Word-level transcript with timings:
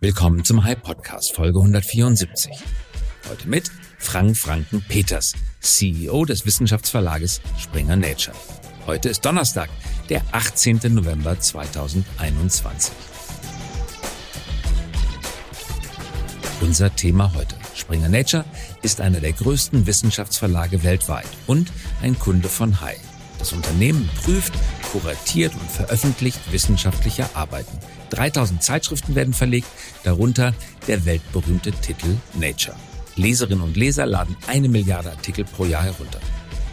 Willkommen 0.00 0.44
zum 0.44 0.62
Hype 0.62 0.84
Podcast 0.84 1.34
Folge 1.34 1.58
174. 1.58 2.52
Heute 3.28 3.48
mit 3.48 3.68
Frank 3.98 4.36
Franken 4.36 4.80
Peters, 4.88 5.32
CEO 5.58 6.24
des 6.24 6.46
Wissenschaftsverlages 6.46 7.40
Springer 7.58 7.96
Nature. 7.96 8.36
Heute 8.86 9.08
ist 9.08 9.24
Donnerstag, 9.24 9.68
der 10.08 10.22
18. 10.30 10.94
November 10.94 11.40
2021. 11.40 12.94
Unser 16.60 16.94
Thema 16.94 17.34
heute. 17.34 17.56
Springer 17.74 18.08
Nature 18.08 18.44
ist 18.82 19.00
einer 19.00 19.18
der 19.18 19.32
größten 19.32 19.88
Wissenschaftsverlage 19.88 20.84
weltweit 20.84 21.26
und 21.48 21.72
ein 22.02 22.16
Kunde 22.16 22.48
von 22.48 22.80
Hai. 22.80 22.98
Das 23.40 23.52
Unternehmen 23.52 24.08
prüft, 24.22 24.52
kuratiert 24.92 25.52
und 25.54 25.70
veröffentlicht 25.70 26.40
wissenschaftliche 26.50 27.34
Arbeiten. 27.34 27.78
3000 28.10 28.62
Zeitschriften 28.62 29.14
werden 29.14 29.34
verlegt, 29.34 29.68
darunter 30.04 30.54
der 30.86 31.04
weltberühmte 31.04 31.72
Titel 31.72 32.16
Nature. 32.34 32.76
Leserinnen 33.16 33.62
und 33.62 33.76
Leser 33.76 34.06
laden 34.06 34.36
eine 34.46 34.68
Milliarde 34.68 35.10
Artikel 35.10 35.44
pro 35.44 35.64
Jahr 35.64 35.82
herunter. 35.84 36.20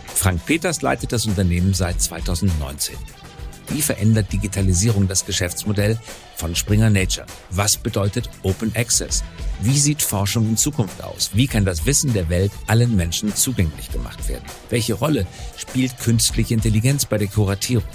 Frank 0.07 0.45
Peters 0.45 0.81
leitet 0.81 1.11
das 1.11 1.25
Unternehmen 1.25 1.73
seit 1.73 2.01
2019. 2.01 2.95
Wie 3.69 3.81
verändert 3.81 4.31
Digitalisierung 4.31 5.07
das 5.07 5.25
Geschäftsmodell 5.25 5.97
von 6.35 6.55
Springer 6.55 6.89
Nature? 6.89 7.25
Was 7.49 7.77
bedeutet 7.77 8.29
Open 8.43 8.71
Access? 8.75 9.23
Wie 9.61 9.77
sieht 9.77 10.01
Forschung 10.01 10.49
in 10.49 10.57
Zukunft 10.57 11.01
aus? 11.03 11.31
Wie 11.33 11.47
kann 11.47 11.65
das 11.65 11.85
Wissen 11.85 12.13
der 12.13 12.29
Welt 12.29 12.51
allen 12.67 12.95
Menschen 12.95 13.35
zugänglich 13.35 13.91
gemacht 13.91 14.27
werden? 14.29 14.45
Welche 14.69 14.93
Rolle 14.93 15.25
spielt 15.57 15.97
künstliche 15.99 16.53
Intelligenz 16.53 17.05
bei 17.05 17.17
der 17.17 17.27
Kuratierung? 17.27 17.87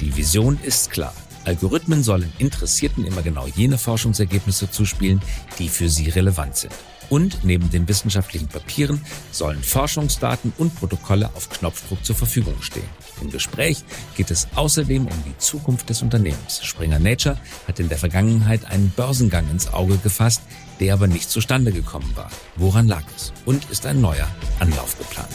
Die 0.00 0.16
Vision 0.16 0.58
ist 0.62 0.90
klar. 0.90 1.14
Algorithmen 1.44 2.02
sollen 2.02 2.30
Interessierten 2.38 3.06
immer 3.06 3.22
genau 3.22 3.46
jene 3.46 3.78
Forschungsergebnisse 3.78 4.70
zuspielen, 4.70 5.22
die 5.58 5.68
für 5.68 5.88
sie 5.88 6.10
relevant 6.10 6.56
sind. 6.56 6.74
Und 7.10 7.44
neben 7.44 7.70
den 7.70 7.88
wissenschaftlichen 7.88 8.48
Papieren 8.48 9.00
sollen 9.32 9.62
Forschungsdaten 9.62 10.52
und 10.58 10.74
Protokolle 10.74 11.30
auf 11.34 11.48
Knopfdruck 11.50 12.04
zur 12.04 12.16
Verfügung 12.16 12.60
stehen. 12.60 12.88
Im 13.20 13.30
Gespräch 13.30 13.82
geht 14.16 14.30
es 14.30 14.48
außerdem 14.54 15.06
um 15.06 15.24
die 15.26 15.36
Zukunft 15.38 15.88
des 15.88 16.02
Unternehmens. 16.02 16.64
Springer 16.64 16.98
Nature 16.98 17.38
hat 17.66 17.80
in 17.80 17.88
der 17.88 17.98
Vergangenheit 17.98 18.66
einen 18.70 18.90
Börsengang 18.90 19.50
ins 19.50 19.72
Auge 19.72 19.96
gefasst, 19.98 20.42
der 20.80 20.94
aber 20.94 21.06
nicht 21.06 21.30
zustande 21.30 21.72
gekommen 21.72 22.12
war. 22.14 22.30
Woran 22.56 22.86
lag 22.86 23.04
es? 23.16 23.32
Und 23.46 23.70
ist 23.70 23.86
ein 23.86 24.00
neuer 24.00 24.28
Anlauf 24.60 24.96
geplant? 24.98 25.32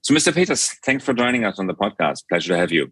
So, 0.00 0.14
Mr. 0.14 0.32
Peters, 0.32 0.74
thanks 0.82 1.04
for 1.04 1.14
joining 1.14 1.44
us 1.44 1.58
on 1.58 1.68
the 1.68 1.74
podcast. 1.74 2.26
Pleasure 2.28 2.54
to 2.54 2.58
have 2.58 2.72
you. 2.72 2.86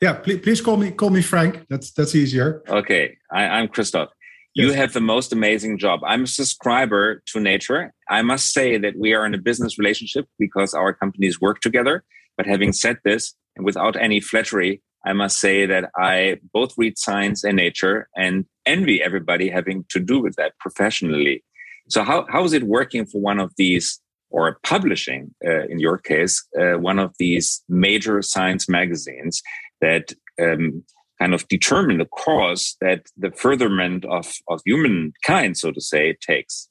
Yeah, 0.00 0.14
please, 0.14 0.40
please 0.40 0.62
call 0.62 0.78
me 0.78 0.90
call 0.90 1.10
me 1.10 1.22
Frank. 1.22 1.66
That's 1.68 1.92
that's 1.92 2.14
easier. 2.14 2.62
Okay, 2.66 3.18
I, 3.30 3.44
I'm 3.44 3.68
Christoph. 3.68 4.08
You 4.54 4.68
yes. 4.68 4.76
have 4.76 4.92
the 4.92 5.00
most 5.00 5.32
amazing 5.32 5.78
job. 5.78 6.00
I'm 6.04 6.24
a 6.24 6.26
subscriber 6.26 7.22
to 7.26 7.40
Nature. 7.40 7.94
I 8.10 8.20
must 8.22 8.52
say 8.52 8.76
that 8.76 8.98
we 8.98 9.14
are 9.14 9.24
in 9.24 9.34
a 9.34 9.38
business 9.38 9.78
relationship 9.78 10.26
because 10.38 10.74
our 10.74 10.92
companies 10.92 11.40
work 11.40 11.60
together. 11.60 12.04
But 12.36 12.46
having 12.46 12.72
said 12.72 12.98
this, 13.04 13.34
and 13.56 13.64
without 13.64 13.96
any 13.96 14.20
flattery, 14.20 14.82
I 15.06 15.14
must 15.14 15.38
say 15.38 15.66
that 15.66 15.90
I 15.96 16.38
both 16.52 16.74
read 16.76 16.98
science 16.98 17.44
and 17.44 17.56
nature 17.56 18.08
and 18.14 18.44
envy 18.66 19.02
everybody 19.02 19.48
having 19.48 19.84
to 19.88 19.98
do 19.98 20.20
with 20.20 20.36
that 20.36 20.52
professionally. 20.58 21.42
So 21.88 22.04
how, 22.04 22.26
how 22.28 22.44
is 22.44 22.52
it 22.52 22.64
working 22.64 23.06
for 23.06 23.20
one 23.20 23.40
of 23.40 23.52
these 23.56 24.00
or 24.30 24.58
publishing, 24.62 25.34
uh, 25.46 25.64
in 25.64 25.78
your 25.78 25.98
case, 25.98 26.42
uh, 26.58 26.78
one 26.78 26.98
of 26.98 27.14
these 27.18 27.62
major 27.68 28.22
science 28.22 28.68
magazines 28.68 29.42
that 29.80 30.12
um, 30.40 30.84
kind 31.22 31.34
of 31.34 31.46
determine 31.46 31.98
the 31.98 32.12
course 32.24 32.76
that 32.80 33.00
the 33.16 33.30
furtherment 33.30 34.04
of, 34.18 34.26
of 34.48 34.60
humankind, 34.66 35.56
so 35.56 35.70
to 35.70 35.80
say, 35.80 36.16
takes. 36.20 36.68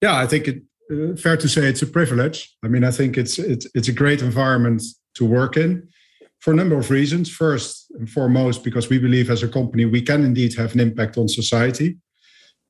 Yeah, 0.00 0.16
I 0.16 0.26
think 0.26 0.46
it 0.50 0.58
uh, 0.92 1.16
fair 1.16 1.36
to 1.36 1.48
say 1.48 1.62
it's 1.66 1.82
a 1.82 1.86
privilege. 1.98 2.38
I 2.64 2.68
mean, 2.68 2.84
I 2.84 2.92
think 2.98 3.18
it's 3.22 3.38
it's 3.38 3.66
it's 3.74 3.88
a 3.88 3.98
great 4.02 4.22
environment 4.22 4.82
to 5.18 5.24
work 5.24 5.56
in 5.56 5.88
for 6.42 6.52
a 6.52 6.56
number 6.56 6.78
of 6.78 6.90
reasons. 6.90 7.26
First 7.44 7.90
and 7.98 8.08
foremost, 8.08 8.64
because 8.64 8.88
we 8.88 8.98
believe 8.98 9.28
as 9.30 9.42
a 9.42 9.48
company 9.58 9.84
we 9.84 10.02
can 10.02 10.24
indeed 10.24 10.52
have 10.56 10.74
an 10.74 10.80
impact 10.88 11.18
on 11.18 11.28
society 11.28 11.88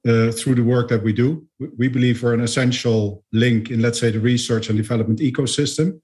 uh, 0.08 0.30
through 0.38 0.56
the 0.56 0.68
work 0.74 0.88
that 0.88 1.02
we 1.02 1.12
do. 1.12 1.46
We 1.80 1.88
believe 1.88 2.22
we're 2.22 2.38
an 2.40 2.48
essential 2.50 3.24
link 3.32 3.70
in, 3.70 3.82
let's 3.82 4.00
say, 4.00 4.10
the 4.10 4.20
research 4.32 4.68
and 4.68 4.78
development 4.78 5.20
ecosystem. 5.20 6.00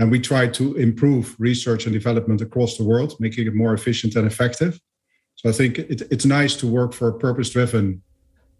And 0.00 0.10
we 0.10 0.18
try 0.18 0.48
to 0.48 0.74
improve 0.76 1.36
research 1.38 1.84
and 1.84 1.92
development 1.92 2.40
across 2.40 2.78
the 2.78 2.84
world, 2.84 3.14
making 3.20 3.46
it 3.46 3.54
more 3.54 3.74
efficient 3.74 4.16
and 4.16 4.26
effective. 4.26 4.80
So 5.36 5.50
I 5.50 5.52
think 5.52 5.78
it, 5.78 6.00
it's 6.10 6.24
nice 6.24 6.56
to 6.56 6.66
work 6.66 6.94
for 6.94 7.08
a 7.08 7.18
purpose-driven 7.26 8.02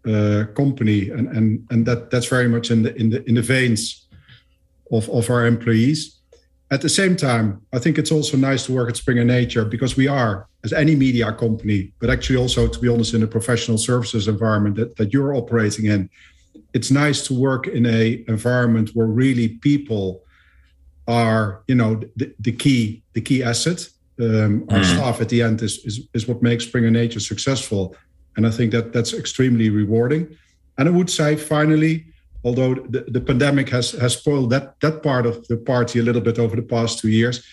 uh, 0.05 0.45
company, 0.55 1.09
and 1.09 1.27
and 1.37 1.47
and 1.71 1.85
that 1.87 2.11
that's 2.11 2.27
very 2.27 2.47
much 2.47 2.69
in 2.71 2.83
the 2.83 2.95
in 2.95 3.09
the 3.09 3.27
in 3.29 3.35
the 3.35 3.41
veins 3.41 4.07
of 4.91 5.09
of 5.09 5.29
our 5.29 5.47
employees. 5.47 6.21
At 6.69 6.81
the 6.81 6.89
same 6.89 7.15
time, 7.15 7.47
I 7.73 7.79
think 7.79 7.97
it's 7.97 8.11
also 8.11 8.37
nice 8.37 8.65
to 8.67 8.73
work 8.73 8.89
at 8.89 8.97
Springer 8.97 9.25
Nature 9.25 9.65
because 9.65 9.97
we 9.97 10.07
are, 10.07 10.47
as 10.63 10.73
any 10.73 10.95
media 10.95 11.33
company, 11.33 11.91
but 11.99 12.09
actually 12.09 12.39
also, 12.39 12.67
to 12.67 12.79
be 12.79 12.87
honest, 12.87 13.13
in 13.13 13.23
a 13.23 13.27
professional 13.27 13.77
services 13.77 14.27
environment 14.27 14.75
that, 14.77 14.95
that 14.95 15.11
you're 15.11 15.35
operating 15.35 15.85
in, 15.85 16.09
it's 16.73 16.91
nice 16.91 17.27
to 17.27 17.33
work 17.33 17.67
in 17.67 17.85
a 17.85 18.23
environment 18.27 18.91
where 18.93 19.07
really 19.07 19.47
people 19.61 20.23
are 21.07 21.63
you 21.67 21.75
know 21.75 22.01
the, 22.15 22.33
the 22.39 22.51
key 22.51 23.03
the 23.13 23.21
key 23.21 23.43
asset 23.43 23.87
um, 24.19 24.65
our 24.69 24.79
mm. 24.79 24.85
staff 24.85 25.19
at 25.21 25.29
the 25.29 25.41
end 25.41 25.61
is, 25.61 25.79
is 25.85 26.07
is 26.13 26.27
what 26.27 26.41
makes 26.41 26.65
springer 26.65 26.91
nature 26.91 27.19
successful. 27.19 27.95
And 28.37 28.47
i 28.47 28.51
think 28.51 28.71
that 28.71 28.93
that's 28.93 29.13
extremely 29.13 29.69
rewarding. 29.69 30.37
And 30.77 30.87
i 30.87 30.91
would 30.91 31.09
say 31.09 31.35
finally 31.35 32.05
although 32.43 32.73
the, 32.75 33.01
the 33.07 33.21
pandemic 33.21 33.69
has 33.69 33.91
has 33.91 34.13
spoiled 34.13 34.49
that 34.51 34.79
that 34.81 35.03
part 35.03 35.25
of 35.25 35.47
the 35.47 35.57
party 35.57 35.99
a 35.99 36.03
little 36.03 36.21
bit 36.21 36.39
over 36.39 36.55
the 36.55 36.61
past 36.75 36.99
two 36.99 37.09
years 37.09 37.43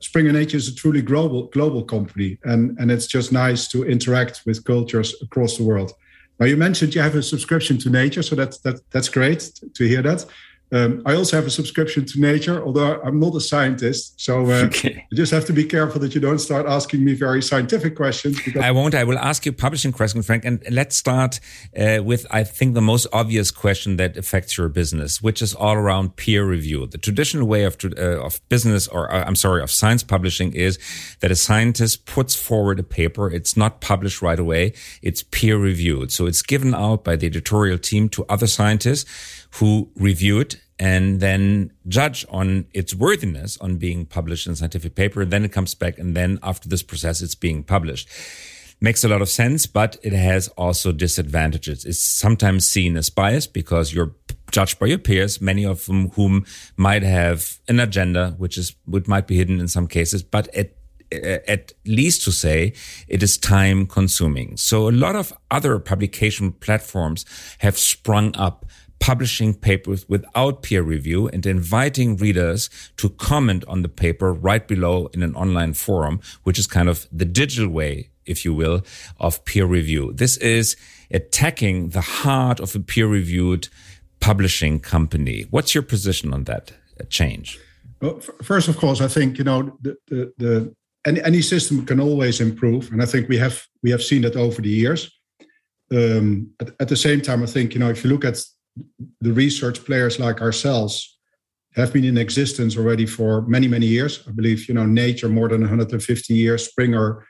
springer 0.00 0.32
nature 0.32 0.56
is 0.56 0.68
a 0.68 0.74
truly 0.74 1.02
global 1.02 1.48
global 1.48 1.82
company. 1.82 2.38
And 2.44 2.78
and 2.78 2.90
it's 2.90 3.06
just 3.06 3.32
nice 3.32 3.68
to 3.68 3.84
interact 3.84 4.42
with 4.46 4.64
cultures 4.64 5.14
across 5.22 5.56
the 5.56 5.64
world. 5.64 5.92
Now 6.38 6.46
you 6.46 6.56
mentioned 6.56 6.94
you 6.94 7.02
have 7.02 7.16
a 7.16 7.22
subscription 7.22 7.78
to 7.78 7.90
nature 7.90 8.22
so 8.22 8.36
that's 8.36 8.58
that 8.58 8.80
that's 8.90 9.08
great 9.08 9.50
to 9.74 9.84
hear 9.84 10.02
that 10.02 10.24
um, 10.70 11.02
I 11.06 11.14
also 11.14 11.36
have 11.36 11.46
a 11.46 11.50
subscription 11.50 12.04
to 12.04 12.20
Nature, 12.20 12.62
although 12.62 13.00
I'm 13.02 13.18
not 13.18 13.34
a 13.34 13.40
scientist. 13.40 14.20
So 14.20 14.44
uh, 14.50 14.64
okay. 14.66 15.06
you 15.10 15.16
just 15.16 15.32
have 15.32 15.46
to 15.46 15.52
be 15.52 15.64
careful 15.64 16.00
that 16.00 16.14
you 16.14 16.20
don't 16.20 16.38
start 16.38 16.66
asking 16.66 17.04
me 17.04 17.14
very 17.14 17.42
scientific 17.42 17.96
questions. 17.96 18.38
I 18.60 18.70
won't. 18.70 18.94
I 18.94 19.04
will 19.04 19.18
ask 19.18 19.46
you 19.46 19.52
publishing 19.52 19.92
question, 19.92 20.22
Frank. 20.22 20.44
And 20.44 20.62
let's 20.70 20.96
start 20.96 21.40
uh, 21.78 22.02
with, 22.02 22.26
I 22.30 22.44
think, 22.44 22.74
the 22.74 22.82
most 22.82 23.06
obvious 23.12 23.50
question 23.50 23.96
that 23.96 24.16
affects 24.16 24.58
your 24.58 24.68
business, 24.68 25.22
which 25.22 25.40
is 25.40 25.54
all 25.54 25.74
around 25.74 26.16
peer 26.16 26.44
review. 26.44 26.86
The 26.86 26.98
traditional 26.98 27.46
way 27.46 27.64
of, 27.64 27.78
uh, 27.84 28.22
of 28.22 28.40
business, 28.48 28.88
or 28.88 29.10
uh, 29.10 29.24
I'm 29.24 29.36
sorry, 29.36 29.62
of 29.62 29.70
science 29.70 30.02
publishing 30.02 30.52
is 30.52 30.78
that 31.20 31.30
a 31.30 31.36
scientist 31.36 32.04
puts 32.04 32.34
forward 32.34 32.78
a 32.78 32.82
paper. 32.82 33.30
It's 33.30 33.56
not 33.56 33.80
published 33.80 34.20
right 34.20 34.38
away. 34.38 34.74
It's 35.00 35.22
peer 35.22 35.56
reviewed. 35.56 36.12
So 36.12 36.26
it's 36.26 36.42
given 36.42 36.74
out 36.74 37.04
by 37.04 37.16
the 37.16 37.26
editorial 37.26 37.78
team 37.78 38.10
to 38.10 38.26
other 38.28 38.46
scientists 38.46 39.06
who 39.54 39.90
review 39.96 40.40
it 40.40 40.56
and 40.78 41.20
then 41.20 41.72
judge 41.88 42.24
on 42.28 42.66
its 42.72 42.94
worthiness 42.94 43.58
on 43.58 43.76
being 43.76 44.06
published 44.06 44.46
in 44.46 44.54
scientific 44.54 44.94
paper. 44.94 45.22
And 45.22 45.32
then 45.32 45.44
it 45.44 45.52
comes 45.52 45.74
back. 45.74 45.98
And 45.98 46.16
then 46.16 46.38
after 46.42 46.68
this 46.68 46.82
process, 46.82 47.20
it's 47.20 47.34
being 47.34 47.64
published. 47.64 48.08
Makes 48.80 49.02
a 49.02 49.08
lot 49.08 49.22
of 49.22 49.28
sense, 49.28 49.66
but 49.66 49.96
it 50.04 50.12
has 50.12 50.46
also 50.48 50.92
disadvantages. 50.92 51.84
It's 51.84 51.98
sometimes 51.98 52.64
seen 52.64 52.96
as 52.96 53.10
biased 53.10 53.52
because 53.52 53.92
you're 53.92 54.14
judged 54.52 54.78
by 54.78 54.86
your 54.86 54.98
peers, 54.98 55.40
many 55.40 55.64
of 55.64 55.86
whom 55.86 56.46
might 56.76 57.02
have 57.02 57.58
an 57.66 57.80
agenda, 57.80 58.36
which 58.38 58.56
is, 58.56 58.76
which 58.84 59.08
might 59.08 59.26
be 59.26 59.36
hidden 59.36 59.58
in 59.58 59.66
some 59.66 59.88
cases, 59.88 60.22
but 60.22 60.46
at 60.54 60.74
at 61.10 61.72
least 61.86 62.22
to 62.24 62.32
say 62.32 62.72
it 63.08 63.22
is 63.22 63.38
time 63.38 63.86
consuming. 63.86 64.56
So 64.56 64.88
a 64.88 64.92
lot 64.92 65.16
of 65.16 65.32
other 65.50 65.78
publication 65.78 66.52
platforms 66.52 67.24
have 67.60 67.78
sprung 67.78 68.36
up 68.36 68.66
publishing 69.00 69.54
papers 69.54 70.08
without 70.08 70.62
peer 70.62 70.82
review 70.82 71.28
and 71.28 71.46
inviting 71.46 72.16
readers 72.16 72.68
to 72.96 73.08
comment 73.10 73.64
on 73.68 73.82
the 73.82 73.88
paper 73.88 74.32
right 74.32 74.66
below 74.66 75.08
in 75.14 75.22
an 75.22 75.34
online 75.34 75.74
forum, 75.74 76.20
which 76.42 76.58
is 76.58 76.66
kind 76.66 76.88
of 76.88 77.06
the 77.12 77.24
digital 77.24 77.68
way, 77.68 78.10
if 78.26 78.44
you 78.44 78.52
will, 78.52 78.82
of 79.18 79.44
peer 79.44 79.66
review. 79.66 80.12
This 80.12 80.36
is 80.38 80.76
attacking 81.10 81.90
the 81.90 82.00
heart 82.00 82.60
of 82.60 82.74
a 82.74 82.80
peer 82.80 83.06
reviewed 83.06 83.68
publishing 84.20 84.80
company. 84.80 85.46
What's 85.50 85.74
your 85.74 85.82
position 85.82 86.34
on 86.34 86.44
that 86.44 86.72
uh, 87.00 87.04
change? 87.08 87.58
Well, 88.00 88.20
first, 88.42 88.68
of 88.68 88.76
course, 88.76 89.00
I 89.00 89.08
think, 89.08 89.38
you 89.38 89.44
know, 89.44 89.76
the, 89.80 89.96
the, 90.08 90.32
the 90.38 90.74
any, 91.06 91.22
any 91.22 91.42
system 91.42 91.86
can 91.86 92.00
always 92.00 92.40
improve. 92.40 92.90
And 92.92 93.02
I 93.02 93.06
think 93.06 93.28
we 93.28 93.38
have, 93.38 93.66
we 93.82 93.90
have 93.90 94.02
seen 94.02 94.22
that 94.22 94.36
over 94.36 94.60
the 94.60 94.68
years. 94.68 95.10
Um, 95.90 96.50
at, 96.60 96.70
at 96.80 96.88
the 96.88 96.96
same 96.96 97.20
time, 97.20 97.42
I 97.42 97.46
think, 97.46 97.72
you 97.74 97.80
know, 97.80 97.88
if 97.88 98.04
you 98.04 98.10
look 98.10 98.24
at 98.24 98.38
the 99.20 99.32
research 99.32 99.84
players 99.84 100.18
like 100.18 100.40
ourselves 100.40 101.18
have 101.74 101.92
been 101.92 102.04
in 102.04 102.18
existence 102.18 102.76
already 102.76 103.06
for 103.06 103.42
many 103.42 103.68
many 103.68 103.86
years 103.86 104.24
i 104.28 104.30
believe 104.32 104.68
you 104.68 104.74
know 104.74 104.86
nature 104.86 105.28
more 105.28 105.48
than 105.48 105.60
150 105.60 106.34
years 106.34 106.68
springer 106.68 107.24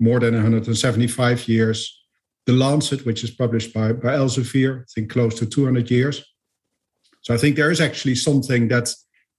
more 0.00 0.18
than 0.18 0.34
175 0.34 1.46
years. 1.46 2.02
The 2.46 2.54
Lancet, 2.54 3.04
which 3.04 3.22
is 3.22 3.30
published 3.30 3.72
by, 3.74 3.92
by 3.92 4.14
Elsevier, 4.14 4.80
I 4.80 4.84
think 4.92 5.10
close 5.10 5.38
to 5.38 5.46
200 5.46 5.90
years. 5.90 6.24
So 7.20 7.34
I 7.34 7.36
think 7.36 7.54
there 7.54 7.70
is 7.70 7.80
actually 7.80 8.14
something 8.16 8.68
that 8.68 8.92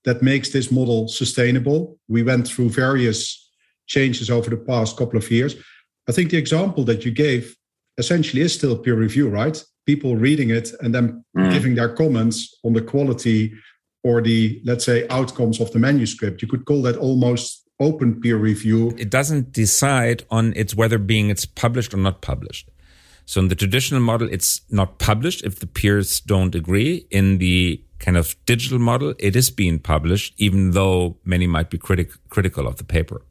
that 0.04 0.22
makes 0.22 0.50
this 0.50 0.72
model 0.72 1.06
sustainable. 1.06 1.98
We 2.08 2.24
went 2.24 2.48
through 2.48 2.70
various 2.70 3.50
changes 3.86 4.30
over 4.30 4.50
the 4.50 4.56
past 4.56 4.96
couple 4.96 5.16
of 5.16 5.30
years. 5.30 5.54
I 6.08 6.12
think 6.12 6.30
the 6.30 6.38
example 6.38 6.82
that 6.84 7.04
you 7.04 7.12
gave 7.12 7.56
essentially 7.98 8.42
is 8.42 8.52
still 8.52 8.76
peer 8.76 8.96
review, 8.96 9.28
right? 9.28 9.62
People 9.86 10.16
reading 10.16 10.50
it 10.50 10.70
and 10.80 10.94
then 10.94 11.24
mm. 11.36 11.52
giving 11.52 11.74
their 11.74 11.94
comments 11.94 12.56
on 12.64 12.72
the 12.72 12.82
quality 12.82 13.52
or 14.04 14.20
the, 14.20 14.60
let's 14.64 14.84
say, 14.84 15.06
outcomes 15.08 15.60
of 15.60 15.72
the 15.72 15.78
manuscript. 15.78 16.42
You 16.42 16.48
could 16.48 16.64
call 16.64 16.82
that 16.82 16.96
almost 16.96 17.62
open 17.80 18.20
peer 18.20 18.36
review. 18.36 18.94
It 18.96 19.10
doesn't 19.10 19.52
decide 19.52 20.24
on 20.30 20.52
its 20.54 20.74
whether 20.74 20.98
being 20.98 21.30
it's 21.30 21.46
published 21.46 21.94
or 21.94 21.98
not 21.98 22.20
published. 22.20 22.68
So 23.24 23.40
in 23.40 23.48
the 23.48 23.54
traditional 23.54 24.00
model, 24.00 24.28
it's 24.30 24.60
not 24.70 24.98
published 24.98 25.44
if 25.44 25.60
the 25.60 25.66
peers 25.66 26.20
don't 26.20 26.54
agree. 26.54 27.06
In 27.10 27.38
the 27.38 27.82
kind 27.98 28.16
of 28.16 28.36
digital 28.46 28.78
model, 28.78 29.14
it 29.18 29.36
is 29.36 29.50
being 29.50 29.78
published, 29.78 30.34
even 30.36 30.72
though 30.72 31.16
many 31.24 31.46
might 31.46 31.70
be 31.70 31.78
critic, 31.78 32.10
critical 32.28 32.66
of 32.66 32.76
the 32.76 32.84
paper. 32.84 33.22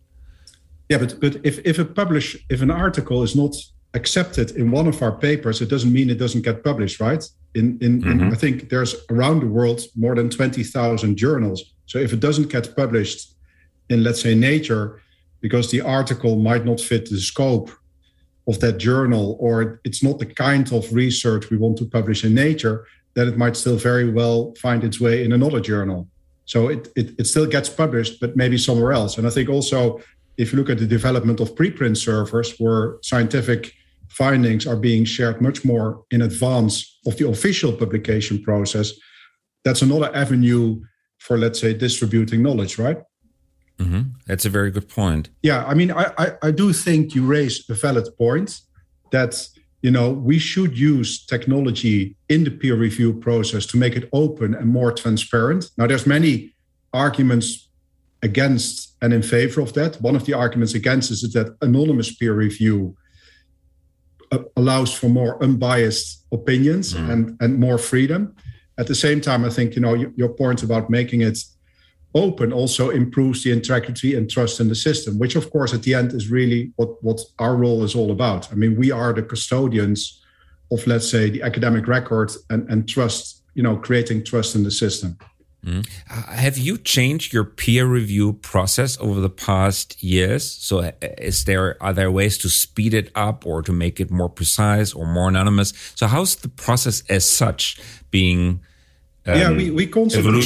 Yeah, 0.89 0.97
but 0.97 1.19
but 1.19 1.38
if 1.44 1.59
if 1.65 1.80
a 1.80 1.86
publish 1.86 2.38
if 2.50 2.62
an 2.62 2.71
article 2.71 3.24
is 3.24 3.36
not 3.36 3.56
accepted 3.93 4.51
in 4.51 4.71
one 4.71 4.88
of 4.88 5.01
our 5.01 5.11
papers, 5.11 5.61
it 5.61 5.69
doesn't 5.69 5.91
mean 5.91 6.09
it 6.09 6.19
doesn't 6.19 6.43
get 6.43 6.63
published, 6.63 6.99
right? 6.99 7.23
In 7.55 7.77
in, 7.81 8.01
mm-hmm. 8.01 8.09
in 8.09 8.33
I 8.33 8.35
think 8.35 8.69
there's 8.69 8.95
around 9.09 9.41
the 9.41 9.47
world 9.47 9.81
more 9.95 10.15
than 10.15 10.29
twenty 10.29 10.63
thousand 10.63 11.17
journals. 11.17 11.73
So 11.85 11.99
if 11.99 12.13
it 12.13 12.19
doesn't 12.19 12.49
get 12.49 12.75
published 12.75 13.35
in 13.89 14.03
let's 14.03 14.21
say 14.21 14.33
Nature, 14.35 15.01
because 15.41 15.69
the 15.69 15.81
article 15.81 16.38
might 16.38 16.65
not 16.65 16.79
fit 16.79 17.09
the 17.09 17.19
scope 17.19 17.69
of 18.47 18.59
that 18.59 18.77
journal, 18.77 19.38
or 19.39 19.81
it's 19.83 20.01
not 20.01 20.19
the 20.19 20.25
kind 20.25 20.71
of 20.71 20.91
research 20.94 21.49
we 21.49 21.57
want 21.57 21.77
to 21.77 21.85
publish 21.85 22.23
in 22.23 22.33
Nature, 22.33 22.85
then 23.13 23.27
it 23.27 23.37
might 23.37 23.57
still 23.57 23.77
very 23.77 24.09
well 24.09 24.53
find 24.55 24.83
its 24.83 24.99
way 24.99 25.23
in 25.25 25.31
another 25.33 25.59
journal. 25.59 26.07
So 26.45 26.69
it, 26.69 26.87
it, 26.95 27.19
it 27.19 27.27
still 27.27 27.45
gets 27.45 27.69
published, 27.69 28.19
but 28.19 28.35
maybe 28.35 28.57
somewhere 28.57 28.94
else. 28.94 29.17
And 29.17 29.27
I 29.27 29.29
think 29.29 29.49
also 29.49 30.01
if 30.37 30.51
you 30.51 30.59
look 30.59 30.69
at 30.69 30.79
the 30.79 30.87
development 30.87 31.39
of 31.39 31.55
preprint 31.55 31.97
servers, 31.97 32.57
where 32.57 32.97
scientific 33.01 33.73
findings 34.11 34.67
are 34.67 34.75
being 34.75 35.05
shared 35.05 35.41
much 35.41 35.63
more 35.63 36.03
in 36.11 36.21
advance 36.21 36.99
of 37.05 37.17
the 37.17 37.27
official 37.27 37.71
publication 37.71 38.41
process, 38.43 38.91
that's 39.63 39.81
another 39.81 40.13
avenue 40.15 40.81
for, 41.17 41.37
let's 41.37 41.59
say, 41.59 41.73
distributing 41.73 42.41
knowledge, 42.41 42.77
right? 42.77 42.97
Mm-hmm. 43.79 44.01
That's 44.27 44.45
a 44.45 44.49
very 44.49 44.69
good 44.69 44.89
point. 44.89 45.29
Yeah, 45.41 45.63
I 45.65 45.73
mean, 45.73 45.91
I, 45.91 46.11
I, 46.17 46.31
I 46.43 46.51
do 46.51 46.73
think 46.73 47.15
you 47.15 47.25
raise 47.25 47.67
a 47.69 47.73
valid 47.73 48.07
point 48.17 48.59
that 49.11 49.47
you 49.81 49.91
know 49.91 50.11
we 50.11 50.37
should 50.37 50.77
use 50.77 51.25
technology 51.25 52.15
in 52.29 52.43
the 52.43 52.51
peer 52.51 52.75
review 52.75 53.13
process 53.13 53.65
to 53.67 53.77
make 53.77 53.95
it 53.95 54.09
open 54.13 54.53
and 54.53 54.67
more 54.67 54.91
transparent. 54.91 55.71
Now, 55.77 55.87
there's 55.87 56.05
many 56.05 56.53
arguments 56.93 57.69
against 58.21 58.95
and 59.01 59.13
in 59.13 59.23
favor 59.23 59.61
of 59.61 59.73
that. 59.73 59.99
One 60.01 60.15
of 60.15 60.25
the 60.25 60.33
arguments 60.33 60.75
against 60.75 61.09
is 61.11 61.21
that 61.33 61.55
anonymous 61.61 62.13
peer 62.13 62.33
review 62.33 62.95
allows 64.56 64.94
for 64.94 65.10
more 65.10 65.42
unbiased 65.44 66.25
opinions 66.31 66.94
mm. 66.94 67.10
and, 67.10 67.38
and 67.42 67.60
more 67.60 67.78
freedom. 67.78 68.36
At 68.78 68.88
the 68.88 68.95
same 68.95 69.22
time, 69.22 69.44
I 69.45 69.50
think 69.50 69.75
you 69.75 69.81
know 69.81 69.94
your 69.94 70.30
point 70.30 70.63
about 70.63 70.89
making 70.89 71.22
it 71.22 71.38
open 72.13 72.51
also 72.51 72.89
improves 72.89 73.44
the 73.44 73.51
integrity 73.51 74.16
and 74.16 74.30
trust 74.30 74.60
in 74.60 74.68
the 74.68 74.75
system, 74.75 75.18
which 75.18 75.36
of 75.36 75.50
course 75.50 75.74
at 75.74 75.83
the 75.83 75.94
end 75.94 76.13
is 76.13 76.30
really 76.30 76.72
what, 76.75 77.01
what 77.04 77.22
our 77.39 77.56
role 77.56 77.83
is 77.83 77.95
all 77.95 78.12
about. 78.12 78.51
I 78.51 78.56
mean, 78.56 78.75
we 78.75 78.92
are 78.92 79.13
the 79.13 79.24
custodians 79.24 80.22
of 80.72 80.86
let's 80.88 81.10
say 81.10 81.30
the 81.30 81.42
academic 81.42 81.88
record 81.88 82.31
and, 82.50 82.69
and 82.69 82.88
trust, 82.88 83.44
you 83.56 83.63
know, 83.63 83.78
creating 83.78 84.24
trust 84.25 84.56
in 84.56 84.63
the 84.63 84.72
system. 84.72 85.18
Mm. 85.65 85.87
Have 86.07 86.57
you 86.57 86.77
changed 86.77 87.33
your 87.33 87.43
peer 87.43 87.85
review 87.85 88.33
process 88.33 88.97
over 88.99 89.19
the 89.19 89.29
past 89.29 90.01
years? 90.01 90.49
So, 90.49 90.79
uh, 90.79 90.91
is 91.19 91.45
there 91.45 91.81
are 91.83 91.93
there 91.93 92.11
ways 92.11 92.39
to 92.39 92.49
speed 92.49 92.95
it 92.95 93.11
up 93.13 93.45
or 93.45 93.61
to 93.61 93.71
make 93.71 93.99
it 93.99 94.09
more 94.09 94.29
precise 94.29 94.91
or 94.91 95.05
more 95.05 95.29
anonymous? 95.29 95.73
So, 95.95 96.07
how's 96.07 96.35
the 96.37 96.49
process 96.49 97.03
as 97.09 97.29
such 97.29 97.79
being? 98.09 98.61
Um, 99.27 99.37
yeah, 99.37 99.51
we 99.51 99.69
we 99.69 99.85
constantly 99.85 100.41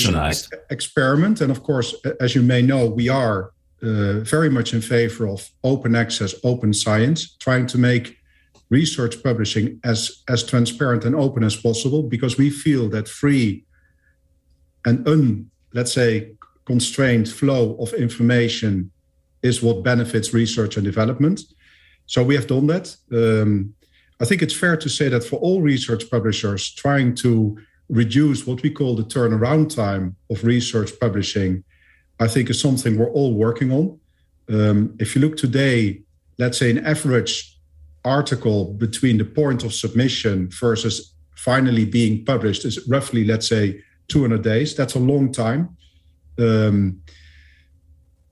experiment, 0.70 1.40
and 1.40 1.50
of 1.50 1.64
course, 1.64 1.96
as 2.20 2.36
you 2.36 2.42
may 2.42 2.62
know, 2.62 2.86
we 2.86 3.08
are 3.08 3.52
uh, 3.82 4.20
very 4.20 4.50
much 4.50 4.74
in 4.74 4.82
favor 4.82 5.30
of 5.30 5.50
open 5.64 5.96
access, 5.96 6.36
open 6.44 6.74
science, 6.74 7.38
trying 7.38 7.68
to 7.68 7.78
make 7.78 8.18
research 8.70 9.24
publishing 9.24 9.80
as 9.86 10.24
as 10.28 10.44
transparent 10.44 11.06
and 11.06 11.16
open 11.16 11.46
as 11.46 11.56
possible, 11.56 12.04
because 12.04 12.38
we 12.38 12.50
feel 12.50 12.90
that 12.90 13.08
free 13.08 13.64
an 14.86 15.04
un, 15.08 15.50
let's 15.74 15.94
say, 15.94 16.32
constrained 16.66 17.30
flow 17.30 17.76
of 17.80 17.94
information 17.94 18.92
is 19.44 19.62
what 19.62 19.84
benefits 19.84 20.34
research 20.34 20.78
and 20.78 20.86
development. 20.86 21.42
So 22.08 22.24
we 22.24 22.36
have 22.36 22.48
done 22.48 22.68
that. 22.68 22.96
Um, 23.12 23.74
I 24.20 24.26
think 24.26 24.42
it's 24.42 24.56
fair 24.56 24.78
to 24.78 24.90
say 24.90 25.10
that 25.10 25.24
for 25.24 25.38
all 25.38 25.62
research 25.62 26.10
publishers 26.10 26.74
trying 26.74 27.16
to 27.16 27.58
reduce 27.90 28.48
what 28.48 28.64
we 28.64 28.72
call 28.72 28.96
the 28.96 29.04
turnaround 29.04 29.76
time 29.76 30.16
of 30.30 30.44
research 30.44 30.92
publishing, 31.00 31.64
I 32.20 32.28
think 32.28 32.50
is 32.50 32.60
something 32.60 32.98
we're 32.98 33.12
all 33.12 33.34
working 33.34 33.72
on. 33.72 34.00
Um, 34.50 34.96
if 35.00 35.16
you 35.16 35.22
look 35.22 35.38
today, 35.38 36.02
let's 36.38 36.58
say 36.58 36.72
an 36.72 36.86
average 36.86 37.58
article 38.04 38.74
between 38.74 39.18
the 39.18 39.26
point 39.26 39.64
of 39.64 39.74
submission 39.74 40.50
versus 40.50 41.14
finally 41.36 41.86
being 41.86 42.24
published 42.24 42.66
is 42.66 42.88
roughly, 42.88 43.26
let's 43.26 43.48
say, 43.48 43.82
200 44.08 44.42
days. 44.42 44.76
That's 44.76 44.96
a 44.96 45.00
long 45.00 45.32
time. 45.32 45.78
Um, 46.38 47.02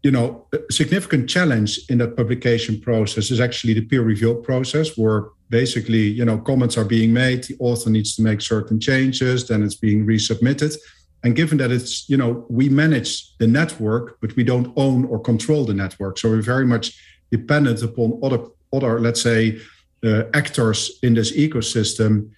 you 0.03 0.11
know, 0.11 0.47
a 0.53 0.59
significant 0.71 1.29
challenge 1.29 1.79
in 1.89 1.97
that 1.99 2.17
publication 2.17 2.81
process 2.81 3.31
is 3.31 3.39
actually 3.39 3.73
the 3.73 3.85
peer 3.85 4.01
review 4.01 4.35
process, 4.35 4.97
where 4.97 5.29
basically, 5.49 6.09
you 6.09 6.25
know, 6.25 6.37
comments 6.37 6.77
are 6.77 6.83
being 6.83 7.13
made, 7.13 7.45
the 7.45 7.55
author 7.59 7.89
needs 7.89 8.15
to 8.15 8.21
make 8.21 8.41
certain 8.41 8.79
changes, 8.79 9.47
then 9.47 9.63
it's 9.63 9.75
being 9.75 10.05
resubmitted. 10.05 10.75
And 11.23 11.37
given 11.37 11.57
that 11.59 11.71
it's, 11.71 12.09
you 12.09 12.17
know, 12.17 12.45
we 12.49 12.67
manage 12.67 13.37
the 13.37 13.47
network, 13.47 14.19
but 14.19 14.35
we 14.35 14.43
don't 14.43 14.73
own 14.75 15.05
or 15.05 15.19
control 15.21 15.63
the 15.63 15.73
network, 15.73 16.17
so 16.17 16.29
we're 16.29 16.41
very 16.41 16.65
much 16.65 16.99
dependent 17.31 17.81
upon 17.81 18.19
other, 18.21 18.39
other, 18.73 18.99
let's 18.99 19.21
say, 19.21 19.57
uh, 20.03 20.23
actors 20.33 20.99
in 21.01 21.13
this 21.13 21.31
ecosystem 21.31 22.29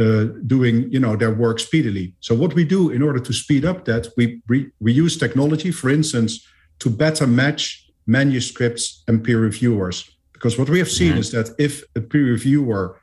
uh, 0.00 0.24
doing 0.46 0.90
you 0.92 1.00
know 1.00 1.16
their 1.16 1.32
work 1.32 1.58
speedily. 1.60 2.14
So 2.20 2.34
what 2.34 2.54
we 2.54 2.64
do 2.64 2.90
in 2.90 3.02
order 3.02 3.20
to 3.20 3.32
speed 3.32 3.64
up 3.64 3.84
that, 3.84 4.08
we 4.16 4.40
we, 4.48 4.70
we 4.80 4.92
use 4.92 5.16
technology, 5.16 5.70
for 5.70 5.90
instance, 5.90 6.46
to 6.80 6.90
better 6.90 7.26
match 7.26 7.86
manuscripts 8.06 9.04
and 9.06 9.22
peer 9.22 9.38
reviewers. 9.38 10.10
Because 10.32 10.58
what 10.58 10.70
we 10.70 10.78
have 10.78 10.90
seen 10.90 11.12
mm-hmm. 11.12 11.20
is 11.20 11.30
that 11.32 11.54
if 11.58 11.84
a 11.94 12.00
peer 12.00 12.24
reviewer 12.24 13.00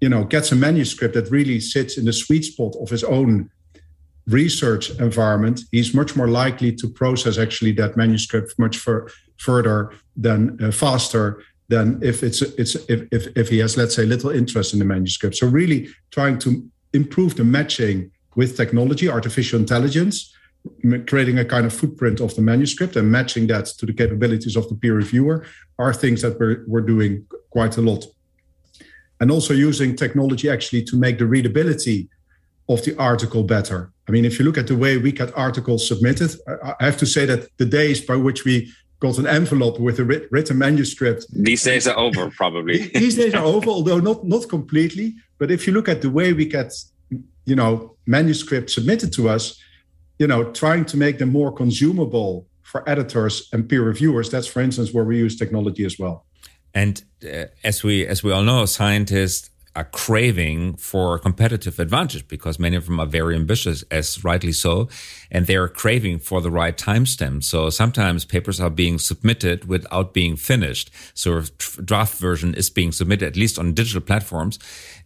you 0.00 0.08
know 0.08 0.24
gets 0.24 0.52
a 0.52 0.56
manuscript 0.56 1.14
that 1.14 1.30
really 1.30 1.60
sits 1.60 1.96
in 1.98 2.04
the 2.04 2.12
sweet 2.12 2.44
spot 2.44 2.74
of 2.80 2.90
his 2.90 3.04
own 3.04 3.50
research 4.26 4.90
environment 4.98 5.60
he's 5.72 5.94
much 5.94 6.16
more 6.16 6.28
likely 6.28 6.72
to 6.72 6.88
process 6.88 7.38
actually 7.38 7.72
that 7.72 7.96
manuscript 7.96 8.54
much 8.58 8.76
fur- 8.76 9.08
further 9.38 9.92
than 10.16 10.62
uh, 10.62 10.70
faster 10.70 11.42
than 11.68 11.98
if 12.02 12.22
it's 12.22 12.42
it's 12.42 12.74
if, 12.88 13.08
if 13.10 13.26
if 13.36 13.48
he 13.48 13.58
has 13.58 13.76
let's 13.76 13.94
say 13.94 14.04
little 14.06 14.30
interest 14.30 14.72
in 14.72 14.78
the 14.78 14.84
manuscript. 14.84 15.36
So 15.36 15.46
really 15.46 15.88
trying 16.10 16.38
to 16.40 16.64
improve 16.92 17.36
the 17.36 17.44
matching 17.44 18.10
with 18.36 18.56
technology 18.56 19.08
artificial 19.08 19.58
intelligence 19.58 20.32
creating 21.06 21.38
a 21.38 21.44
kind 21.44 21.66
of 21.66 21.72
footprint 21.72 22.20
of 22.20 22.34
the 22.34 22.42
manuscript 22.42 22.96
and 22.96 23.10
matching 23.10 23.46
that 23.48 23.66
to 23.66 23.86
the 23.86 23.92
capabilities 23.92 24.56
of 24.56 24.68
the 24.68 24.74
peer 24.74 24.94
reviewer 24.94 25.44
are 25.78 25.92
things 25.92 26.22
that 26.22 26.38
we're, 26.38 26.64
we're 26.66 26.80
doing 26.80 27.24
quite 27.50 27.76
a 27.76 27.82
lot. 27.82 28.04
And 29.20 29.30
also 29.30 29.54
using 29.54 29.96
technology 29.96 30.50
actually 30.50 30.84
to 30.84 30.96
make 30.96 31.18
the 31.18 31.26
readability 31.26 32.08
of 32.68 32.84
the 32.84 32.96
article 32.98 33.44
better. 33.44 33.92
I 34.08 34.12
mean 34.12 34.24
if 34.24 34.38
you 34.38 34.44
look 34.44 34.58
at 34.58 34.66
the 34.66 34.76
way 34.76 34.98
we 34.98 35.12
get 35.12 35.36
articles 35.36 35.86
submitted 35.88 36.30
i 36.80 36.84
have 36.84 36.96
to 36.98 37.06
say 37.06 37.26
that 37.26 37.48
the 37.58 37.64
days 37.64 38.00
by 38.00 38.16
which 38.16 38.44
we 38.44 38.72
got 39.00 39.18
an 39.18 39.26
envelope 39.26 39.78
with 39.78 39.98
a 39.98 40.04
written 40.04 40.58
manuscript. 40.58 41.26
These 41.30 41.64
days 41.64 41.86
are 41.86 41.98
over, 41.98 42.30
probably. 42.30 42.88
These 42.94 43.16
days 43.16 43.34
are 43.34 43.44
over, 43.44 43.68
although 43.68 44.00
not 44.00 44.24
not 44.24 44.48
completely. 44.48 45.14
But 45.38 45.50
if 45.50 45.66
you 45.66 45.72
look 45.72 45.88
at 45.88 46.02
the 46.02 46.10
way 46.10 46.32
we 46.32 46.46
get, 46.46 46.72
you 47.44 47.56
know, 47.56 47.96
manuscripts 48.06 48.74
submitted 48.74 49.12
to 49.14 49.28
us, 49.28 49.60
you 50.18 50.26
know, 50.26 50.50
trying 50.52 50.84
to 50.86 50.96
make 50.96 51.18
them 51.18 51.30
more 51.30 51.52
consumable 51.52 52.46
for 52.62 52.88
editors 52.88 53.48
and 53.52 53.68
peer 53.68 53.82
reviewers. 53.82 54.30
That's, 54.30 54.46
for 54.46 54.60
instance, 54.60 54.92
where 54.92 55.04
we 55.04 55.18
use 55.18 55.36
technology 55.36 55.84
as 55.84 55.98
well. 55.98 56.24
And 56.74 57.02
uh, 57.24 57.46
as 57.64 57.82
we 57.82 58.06
as 58.06 58.22
we 58.22 58.32
all 58.32 58.42
know, 58.42 58.66
scientists 58.66 59.50
are 59.76 59.84
craving 59.84 60.76
for 60.76 61.18
competitive 61.18 61.78
advantage 61.78 62.26
because 62.26 62.58
many 62.58 62.76
of 62.76 62.86
them 62.86 62.98
are 62.98 63.06
very 63.06 63.36
ambitious, 63.36 63.84
as 63.90 64.24
rightly 64.24 64.52
so, 64.52 64.88
and 65.30 65.46
they 65.46 65.54
are 65.54 65.68
craving 65.68 66.18
for 66.18 66.40
the 66.40 66.50
right 66.50 66.76
timestamp. 66.76 67.44
So 67.44 67.70
sometimes 67.70 68.24
papers 68.24 68.58
are 68.58 68.70
being 68.70 68.98
submitted 68.98 69.68
without 69.68 70.14
being 70.14 70.36
finished. 70.36 70.90
So 71.14 71.38
a 71.38 71.42
draft 71.82 72.18
version 72.18 72.54
is 72.54 72.70
being 72.70 72.90
submitted, 72.90 73.26
at 73.26 73.36
least 73.36 73.58
on 73.58 73.74
digital 73.74 74.00
platforms, 74.00 74.58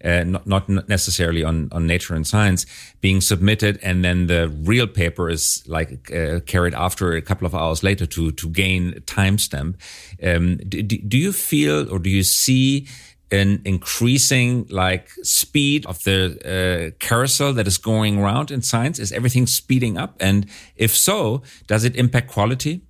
uh, 0.05 0.25
not, 0.25 0.47
not 0.47 0.89
necessarily 0.89 1.43
on, 1.43 1.69
on 1.73 1.87
Nature 1.87 2.15
and 2.15 2.27
Science, 2.27 2.65
being 3.01 3.21
submitted, 3.21 3.79
and 3.83 4.05
then 4.05 4.29
the 4.29 4.49
real 4.63 4.87
paper 4.87 5.29
is 5.29 5.65
like 5.67 6.11
uh, 6.15 6.41
carried 6.47 6.75
after 6.75 7.13
a 7.13 7.23
couple 7.23 7.47
of 7.47 7.55
hours 7.55 7.83
later 7.83 8.07
to 8.07 8.31
to 8.33 8.49
gain 8.49 8.93
timestamp. 9.07 9.75
Um, 10.23 10.57
do, 10.59 10.83
do 10.83 11.19
you 11.19 11.33
feel 11.33 11.93
or 11.93 11.99
do 11.99 12.11
you 12.11 12.23
see 12.23 12.87
an 13.33 13.63
increasing 13.65 14.67
like 14.71 15.11
speed 15.23 15.87
of 15.87 16.03
the 16.05 16.19
uh, 16.45 16.97
carousel 16.99 17.53
that 17.55 17.67
is 17.67 17.79
going 17.79 18.19
around 18.19 18.51
in 18.51 18.63
science? 18.63 18.99
Is 18.99 19.13
everything 19.13 19.47
speeding 19.47 19.97
up? 19.99 20.17
And 20.21 20.47
if 20.77 20.97
so, 20.97 21.43
does 21.67 21.85
it 21.85 21.97
impact 21.97 22.31
quality? 22.31 22.83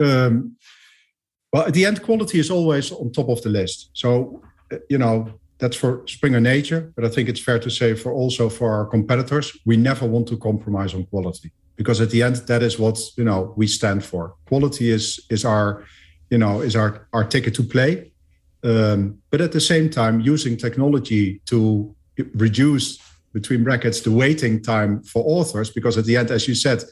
Um, 0.00 0.56
well, 1.52 1.66
at 1.66 1.74
the 1.74 1.86
end, 1.86 2.02
quality 2.02 2.38
is 2.38 2.50
always 2.50 2.92
on 2.92 3.12
top 3.12 3.28
of 3.28 3.42
the 3.42 3.48
list. 3.48 3.90
So, 3.94 4.42
uh, 4.72 4.76
you 4.90 4.98
know, 4.98 5.32
that's 5.58 5.76
for 5.76 6.06
Springer 6.06 6.40
Nature, 6.40 6.92
but 6.94 7.04
I 7.04 7.08
think 7.08 7.28
it's 7.28 7.40
fair 7.40 7.58
to 7.58 7.70
say 7.70 7.94
for 7.94 8.12
also 8.12 8.48
for 8.48 8.70
our 8.70 8.86
competitors, 8.86 9.56
we 9.66 9.76
never 9.76 10.06
want 10.06 10.28
to 10.28 10.36
compromise 10.36 10.94
on 10.94 11.04
quality 11.06 11.50
because 11.76 12.00
at 12.00 12.10
the 12.10 12.22
end, 12.22 12.36
that 12.46 12.62
is 12.62 12.78
what 12.78 13.00
you 13.16 13.24
know 13.24 13.54
we 13.56 13.66
stand 13.66 14.04
for. 14.04 14.34
Quality 14.46 14.90
is 14.90 15.20
is 15.30 15.44
our, 15.44 15.84
you 16.30 16.38
know, 16.38 16.60
is 16.60 16.76
our 16.76 17.08
our 17.12 17.24
ticket 17.24 17.54
to 17.54 17.62
play 17.62 18.12
um, 18.64 19.18
but 19.30 19.40
at 19.40 19.52
the 19.52 19.60
same 19.60 19.88
time, 19.88 20.20
using 20.20 20.56
technology 20.56 21.40
to 21.46 21.94
reduce 22.34 22.98
between 23.32 23.62
brackets 23.62 24.00
the 24.00 24.10
waiting 24.10 24.62
time 24.62 25.02
for 25.02 25.22
authors, 25.26 25.70
because 25.70 25.96
at 25.96 26.04
the 26.04 26.16
end, 26.16 26.30
as 26.30 26.48
you 26.48 26.54
said, 26.54 26.82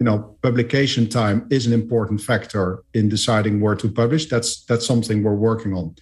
you 0.00 0.04
know, 0.04 0.36
publication 0.42 1.08
time 1.08 1.46
is 1.50 1.66
an 1.66 1.72
important 1.72 2.20
factor 2.20 2.82
in 2.94 3.08
deciding 3.08 3.60
where 3.60 3.76
to 3.76 3.88
publish. 3.88 4.26
That's 4.26 4.64
that's 4.64 4.86
something 4.86 5.22
we're 5.22 5.34
working 5.34 5.74
on. 5.74 5.94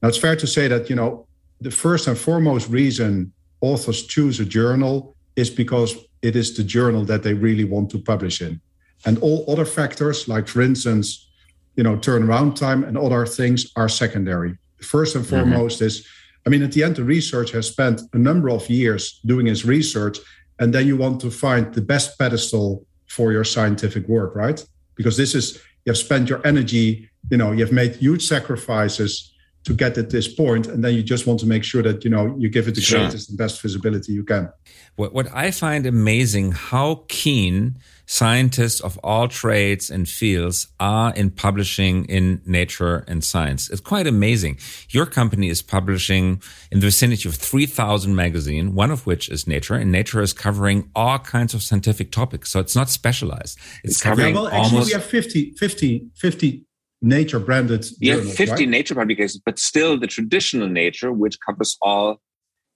Now, 0.00 0.08
it's 0.08 0.18
fair 0.18 0.36
to 0.36 0.46
say 0.46 0.68
that 0.68 0.88
you 0.88 0.94
know 0.94 1.26
the 1.60 1.70
first 1.70 2.06
and 2.06 2.16
foremost 2.16 2.68
reason 2.68 3.32
authors 3.60 4.06
choose 4.06 4.38
a 4.38 4.44
journal 4.44 5.16
is 5.34 5.50
because 5.50 5.96
it 6.20 6.36
is 6.36 6.56
the 6.56 6.62
journal 6.62 7.04
that 7.06 7.22
they 7.22 7.34
really 7.34 7.64
want 7.64 7.90
to 7.90 7.98
publish 7.98 8.40
in, 8.40 8.60
and 9.04 9.18
all 9.18 9.44
other 9.48 9.64
factors, 9.64 10.28
like 10.28 10.46
for 10.46 10.62
instance 10.62 11.31
you 11.76 11.82
know 11.82 11.96
turnaround 11.96 12.54
time 12.54 12.84
and 12.84 12.96
other 12.96 13.26
things 13.26 13.72
are 13.76 13.88
secondary 13.88 14.56
first 14.80 15.14
and 15.16 15.24
mm-hmm. 15.24 15.36
foremost 15.36 15.76
mm-hmm. 15.76 15.86
is 15.86 16.06
i 16.46 16.50
mean 16.50 16.62
at 16.62 16.72
the 16.72 16.82
end 16.82 16.96
the 16.96 17.04
research 17.04 17.50
has 17.52 17.66
spent 17.66 18.02
a 18.12 18.18
number 18.18 18.50
of 18.50 18.68
years 18.68 19.20
doing 19.24 19.46
its 19.46 19.64
research 19.64 20.18
and 20.58 20.72
then 20.74 20.86
you 20.86 20.96
want 20.96 21.20
to 21.20 21.30
find 21.30 21.72
the 21.74 21.80
best 21.80 22.18
pedestal 22.18 22.84
for 23.08 23.32
your 23.32 23.44
scientific 23.44 24.06
work 24.08 24.34
right 24.34 24.64
because 24.94 25.16
this 25.16 25.34
is 25.34 25.56
you 25.84 25.90
have 25.90 25.98
spent 25.98 26.28
your 26.28 26.44
energy 26.46 27.08
you 27.30 27.36
know 27.36 27.52
you 27.52 27.64
have 27.64 27.72
made 27.72 27.94
huge 27.96 28.26
sacrifices 28.26 29.31
to 29.64 29.74
get 29.74 29.96
at 29.96 30.10
this 30.10 30.26
point 30.26 30.66
and 30.66 30.82
then 30.82 30.94
you 30.94 31.02
just 31.02 31.26
want 31.26 31.38
to 31.40 31.46
make 31.46 31.64
sure 31.64 31.82
that 31.82 32.04
you 32.04 32.10
know 32.10 32.34
you 32.38 32.48
give 32.48 32.68
it 32.68 32.74
the 32.74 32.80
sure. 32.80 33.00
greatest 33.00 33.28
and 33.28 33.38
best 33.38 33.60
visibility 33.62 34.12
you 34.12 34.24
can. 34.24 34.52
What, 34.96 35.12
what 35.14 35.28
i 35.34 35.50
find 35.50 35.86
amazing 35.86 36.52
how 36.52 37.04
keen 37.08 37.78
scientists 38.06 38.80
of 38.80 38.98
all 38.98 39.26
trades 39.28 39.90
and 39.90 40.08
fields 40.08 40.66
are 40.78 41.14
in 41.14 41.30
publishing 41.30 42.04
in 42.06 42.42
nature 42.44 43.04
and 43.08 43.24
science. 43.24 43.70
It's 43.70 43.80
quite 43.80 44.06
amazing. 44.06 44.58
Your 44.90 45.06
company 45.06 45.48
is 45.48 45.62
publishing 45.62 46.42
in 46.70 46.80
the 46.80 46.86
vicinity 46.86 47.28
of 47.28 47.36
3000 47.36 48.14
magazine 48.14 48.74
one 48.74 48.90
of 48.90 49.06
which 49.06 49.28
is 49.28 49.46
nature 49.46 49.74
and 49.74 49.90
nature 49.90 50.20
is 50.20 50.32
covering 50.32 50.90
all 50.94 51.18
kinds 51.18 51.54
of 51.54 51.62
scientific 51.62 52.10
topics. 52.12 52.50
So 52.50 52.60
it's 52.60 52.76
not 52.76 52.90
specialized. 52.90 53.58
It's, 53.82 53.94
it's 53.94 54.02
covering 54.02 54.34
yeah, 54.34 54.42
well, 54.42 54.48
actually 54.48 54.78
almost 54.78 54.86
we 54.88 54.92
have 54.92 55.04
50 55.04 55.52
50 55.52 56.08
50 56.14 56.66
nature 57.02 57.40
branded 57.40 57.84
yeah 58.00 58.20
50 58.20 58.44
right? 58.44 58.68
nature 58.68 58.94
publications 58.94 59.42
but 59.44 59.58
still 59.58 59.98
the 59.98 60.06
traditional 60.06 60.68
nature 60.68 61.12
which 61.12 61.36
covers 61.44 61.76
all 61.82 62.20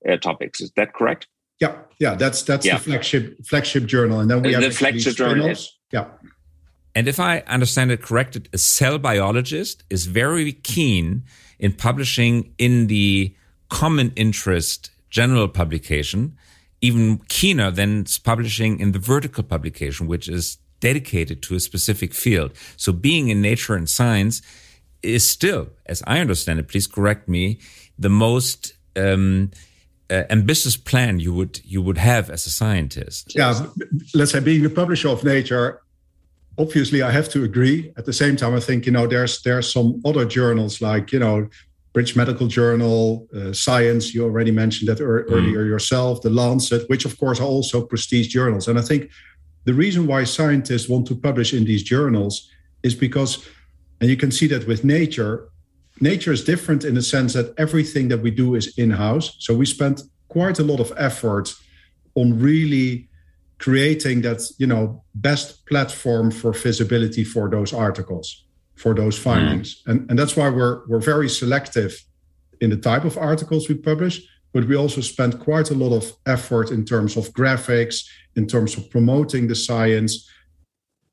uh, 0.08 0.16
topics. 0.16 0.60
Is 0.60 0.72
that 0.76 0.92
correct? 0.92 1.26
Yeah 1.60 1.76
yeah 1.98 2.14
that's 2.14 2.42
that's 2.42 2.66
yeah. 2.66 2.76
the 2.76 2.84
flagship 2.84 3.46
flagship 3.46 3.86
journal 3.86 4.20
and 4.20 4.30
then 4.30 4.42
we 4.42 4.48
the 4.48 4.54
have 4.54 4.62
the 4.62 4.70
flagship 4.70 5.14
journal 5.16 5.54
yeah. 5.92 6.06
And 6.94 7.08
if 7.08 7.20
i 7.20 7.40
understand 7.46 7.90
it 7.90 8.02
correctly, 8.02 8.42
a 8.52 8.58
cell 8.58 8.98
biologist 8.98 9.84
is 9.88 10.06
very 10.06 10.52
keen 10.52 11.24
in 11.58 11.72
publishing 11.72 12.54
in 12.58 12.88
the 12.88 13.34
common 13.70 14.12
interest 14.16 14.90
general 15.08 15.48
publication 15.48 16.36
even 16.82 17.18
keener 17.28 17.70
than 17.70 18.04
publishing 18.22 18.78
in 18.78 18.92
the 18.92 18.98
vertical 18.98 19.42
publication 19.42 20.06
which 20.06 20.28
is 20.28 20.58
dedicated 20.88 21.42
to 21.42 21.54
a 21.56 21.60
specific 21.70 22.14
field. 22.14 22.50
So 22.76 22.92
being 22.92 23.28
in 23.32 23.38
nature 23.50 23.74
and 23.74 23.88
science 24.00 24.36
is 25.02 25.22
still, 25.36 25.64
as 25.86 25.98
I 26.06 26.16
understand 26.24 26.60
it, 26.60 26.68
please 26.68 26.86
correct 26.86 27.28
me, 27.28 27.58
the 27.98 28.12
most 28.26 28.58
um, 29.04 29.50
uh, 30.14 30.22
ambitious 30.30 30.76
plan 30.76 31.12
you 31.18 31.32
would 31.38 31.54
you 31.64 31.80
would 31.86 31.98
have 31.98 32.24
as 32.36 32.46
a 32.46 32.50
scientist. 32.50 33.34
Yeah, 33.34 33.52
let's 34.14 34.32
say 34.32 34.40
being 34.40 34.64
a 34.64 34.70
publisher 34.82 35.08
of 35.08 35.24
Nature, 35.24 35.66
obviously 36.56 37.00
I 37.02 37.10
have 37.18 37.28
to 37.34 37.42
agree. 37.50 37.78
At 38.00 38.04
the 38.04 38.16
same 38.22 38.36
time, 38.36 38.54
I 38.54 38.60
think 38.68 38.86
you 38.86 38.92
know 38.96 39.06
there's 39.08 39.34
there's 39.42 39.68
some 39.76 39.88
other 40.04 40.24
journals 40.38 40.80
like 40.80 41.06
you 41.14 41.20
know 41.24 41.48
British 41.94 42.14
Medical 42.22 42.46
Journal, 42.58 43.26
uh, 43.36 43.52
Science. 43.52 44.14
You 44.14 44.20
already 44.24 44.52
mentioned 44.62 44.88
that 44.90 45.00
er- 45.00 45.26
mm. 45.28 45.32
earlier 45.34 45.64
yourself. 45.64 46.14
The 46.20 46.30
Lancet, 46.30 46.82
which 46.90 47.04
of 47.08 47.12
course 47.18 47.40
are 47.40 47.52
also 47.56 47.76
prestige 47.92 48.28
journals, 48.36 48.68
and 48.68 48.78
I 48.78 48.82
think 48.90 49.02
the 49.66 49.74
reason 49.74 50.06
why 50.06 50.24
scientists 50.24 50.88
want 50.88 51.06
to 51.08 51.14
publish 51.14 51.52
in 51.52 51.64
these 51.64 51.82
journals 51.82 52.50
is 52.82 52.94
because, 52.94 53.46
and 54.00 54.08
you 54.08 54.16
can 54.16 54.30
see 54.30 54.46
that 54.48 54.66
with 54.66 54.84
nature, 54.84 55.48
nature 56.00 56.32
is 56.32 56.44
different 56.44 56.84
in 56.84 56.94
the 56.94 57.02
sense 57.02 57.34
that 57.34 57.52
everything 57.58 58.08
that 58.08 58.22
we 58.22 58.30
do 58.30 58.54
is 58.54 58.78
in 58.78 58.90
house. 58.90 59.36
So 59.38 59.54
we 59.54 59.66
spend 59.66 60.02
quite 60.28 60.58
a 60.58 60.62
lot 60.62 60.80
of 60.80 60.92
effort 60.96 61.54
on 62.14 62.38
really 62.38 63.08
creating 63.58 64.22
that 64.22 64.40
you 64.58 64.66
know 64.66 65.02
best 65.14 65.66
platform 65.66 66.30
for 66.30 66.52
visibility 66.52 67.24
for 67.24 67.48
those 67.48 67.72
articles 67.72 68.44
for 68.74 68.92
those 68.94 69.18
findings 69.18 69.82
mm. 69.82 69.92
and, 69.92 70.10
and 70.10 70.18
that's 70.18 70.36
why 70.36 70.50
we're 70.50 70.86
we're 70.88 71.00
very 71.00 71.26
selective 71.26 72.04
in 72.60 72.68
the 72.68 72.76
type 72.76 73.06
of 73.06 73.16
articles 73.16 73.66
we 73.66 73.74
publish 73.74 74.20
but 74.56 74.68
we 74.68 74.74
also 74.74 75.02
spent 75.02 75.38
quite 75.38 75.70
a 75.70 75.74
lot 75.74 75.94
of 75.94 76.10
effort 76.24 76.70
in 76.70 76.82
terms 76.82 77.18
of 77.18 77.30
graphics, 77.34 78.08
in 78.36 78.46
terms 78.46 78.76
of 78.76 78.88
promoting 78.90 79.48
the 79.48 79.54
science. 79.54 80.30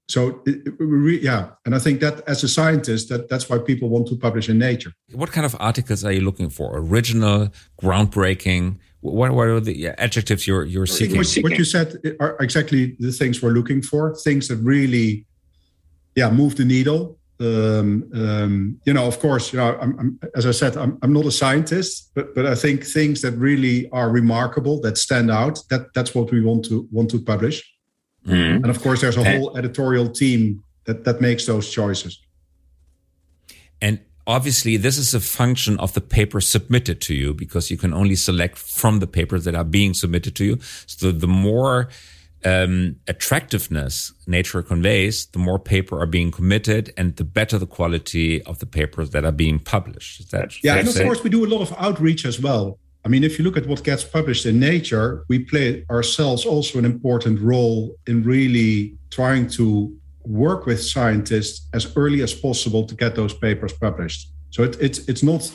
So, 0.09 0.41
it, 0.45 0.67
it, 0.67 0.79
we, 0.79 1.19
yeah, 1.21 1.51
and 1.65 1.73
I 1.73 1.79
think 1.79 2.01
that 2.01 2.27
as 2.27 2.43
a 2.43 2.49
scientist, 2.49 3.09
that 3.09 3.29
that's 3.29 3.49
why 3.49 3.57
people 3.57 3.89
want 3.89 4.07
to 4.07 4.15
publish 4.15 4.49
in 4.49 4.59
Nature. 4.59 4.91
What 5.13 5.31
kind 5.31 5.45
of 5.45 5.55
articles 5.59 6.03
are 6.03 6.11
you 6.11 6.21
looking 6.21 6.49
for? 6.49 6.77
Original, 6.77 7.49
groundbreaking. 7.81 8.77
What, 8.99 9.31
what 9.31 9.47
are 9.47 9.59
the 9.59 9.87
adjectives 9.97 10.45
you're 10.45 10.65
you're 10.65 10.85
seeking? 10.85 11.17
What, 11.17 11.33
what 11.41 11.57
you 11.57 11.65
said 11.65 11.95
are 12.19 12.37
exactly 12.39 12.95
the 12.99 13.11
things 13.11 13.41
we're 13.41 13.51
looking 13.51 13.81
for. 13.81 14.15
Things 14.15 14.47
that 14.49 14.57
really, 14.57 15.25
yeah, 16.15 16.29
move 16.29 16.57
the 16.57 16.65
needle 16.65 17.17
um, 17.39 18.09
um, 18.13 18.79
you 18.85 18.93
know, 18.93 19.05
of 19.05 19.19
course, 19.19 19.51
you 19.51 19.59
know, 19.59 19.77
I'm, 19.81 19.99
I'm, 19.99 20.19
as 20.35 20.45
I 20.45 20.51
said, 20.51 20.77
I'm, 20.77 20.97
I'm 21.01 21.13
not 21.13 21.25
a 21.25 21.31
scientist, 21.31 22.11
but 22.13 22.35
but 22.35 22.45
I 22.45 22.55
think 22.55 22.85
things 22.85 23.21
that 23.21 23.31
really 23.31 23.89
are 23.89 24.09
remarkable, 24.09 24.79
that 24.81 24.97
stand 24.97 25.31
out, 25.31 25.59
that 25.69 25.93
that's 25.93 26.13
what 26.13 26.31
we 26.31 26.41
want 26.41 26.65
to 26.65 26.87
want 26.91 27.09
to 27.11 27.19
publish. 27.19 27.63
Mm-hmm. 28.25 28.63
And 28.63 28.69
of 28.69 28.81
course, 28.81 29.01
there's 29.01 29.17
a 29.17 29.23
whole 29.23 29.57
editorial 29.57 30.09
team 30.09 30.63
that 30.85 31.03
that 31.03 31.21
makes 31.21 31.45
those 31.45 31.69
choices. 31.69 32.19
And 33.81 33.99
obviously, 34.25 34.77
this 34.77 34.97
is 34.97 35.13
a 35.13 35.19
function 35.19 35.79
of 35.79 35.93
the 35.93 36.01
paper 36.01 36.39
submitted 36.39 37.01
to 37.01 37.13
you 37.13 37.33
because 37.33 37.69
you 37.69 37.77
can 37.77 37.93
only 37.93 38.15
select 38.15 38.57
from 38.57 38.99
the 38.99 39.07
papers 39.07 39.43
that 39.43 39.55
are 39.55 39.65
being 39.65 39.93
submitted 39.93 40.35
to 40.35 40.45
you. 40.45 40.59
So 40.85 41.11
the 41.11 41.27
more 41.27 41.89
um, 42.45 42.97
attractiveness 43.07 44.13
nature 44.27 44.61
conveys, 44.61 45.27
the 45.27 45.39
more 45.39 45.59
paper 45.59 45.99
are 45.99 46.05
being 46.05 46.31
committed 46.31 46.93
and 46.97 47.15
the 47.15 47.23
better 47.23 47.57
the 47.57 47.67
quality 47.67 48.41
of 48.43 48.59
the 48.59 48.65
papers 48.65 49.11
that 49.11 49.25
are 49.25 49.31
being 49.31 49.59
published. 49.59 50.19
Is 50.19 50.27
that 50.27 50.63
yeah, 50.63 50.75
and 50.75 50.87
of 50.87 50.93
say? 50.93 51.03
course 51.03 51.23
we 51.23 51.29
do 51.29 51.45
a 51.45 51.47
lot 51.47 51.61
of 51.61 51.73
outreach 51.77 52.25
as 52.25 52.39
well. 52.39 52.79
I 53.05 53.09
mean, 53.09 53.23
if 53.23 53.37
you 53.37 53.43
look 53.43 53.57
at 53.57 53.67
what 53.67 53.83
gets 53.83 54.03
published 54.03 54.45
in 54.45 54.59
Nature, 54.59 55.25
we 55.27 55.39
play 55.39 55.85
ourselves 55.89 56.45
also 56.45 56.79
an 56.79 56.85
important 56.85 57.41
role 57.41 57.95
in 58.07 58.23
really 58.23 58.97
trying 59.09 59.49
to 59.51 59.93
work 60.25 60.65
with 60.65 60.81
scientists 60.81 61.67
as 61.73 61.91
early 61.97 62.21
as 62.21 62.33
possible 62.33 62.85
to 62.85 62.95
get 62.95 63.15
those 63.15 63.33
papers 63.33 63.73
published. 63.73 64.31
So 64.51 64.63
it, 64.63 64.77
it's 64.79 64.99
it's 65.09 65.23
not, 65.23 65.51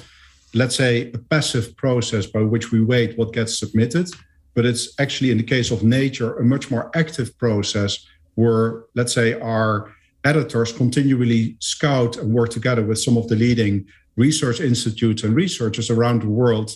let's 0.52 0.76
say, 0.76 1.10
a 1.12 1.18
passive 1.18 1.74
process 1.76 2.26
by 2.26 2.42
which 2.42 2.70
we 2.70 2.82
wait 2.82 3.16
what 3.16 3.32
gets 3.32 3.58
submitted 3.58 4.10
but 4.58 4.66
it's 4.66 4.92
actually 4.98 5.30
in 5.30 5.36
the 5.36 5.44
case 5.44 5.70
of 5.70 5.84
nature 5.84 6.36
a 6.38 6.44
much 6.44 6.68
more 6.68 6.90
active 6.96 7.28
process 7.38 8.04
where 8.34 8.82
let's 8.96 9.14
say 9.14 9.38
our 9.38 9.94
editors 10.24 10.72
continually 10.72 11.56
scout 11.60 12.16
and 12.16 12.34
work 12.34 12.50
together 12.50 12.84
with 12.84 12.98
some 12.98 13.16
of 13.16 13.28
the 13.28 13.36
leading 13.36 13.86
research 14.16 14.58
institutes 14.58 15.22
and 15.22 15.36
researchers 15.36 15.90
around 15.90 16.22
the 16.22 16.28
world 16.28 16.74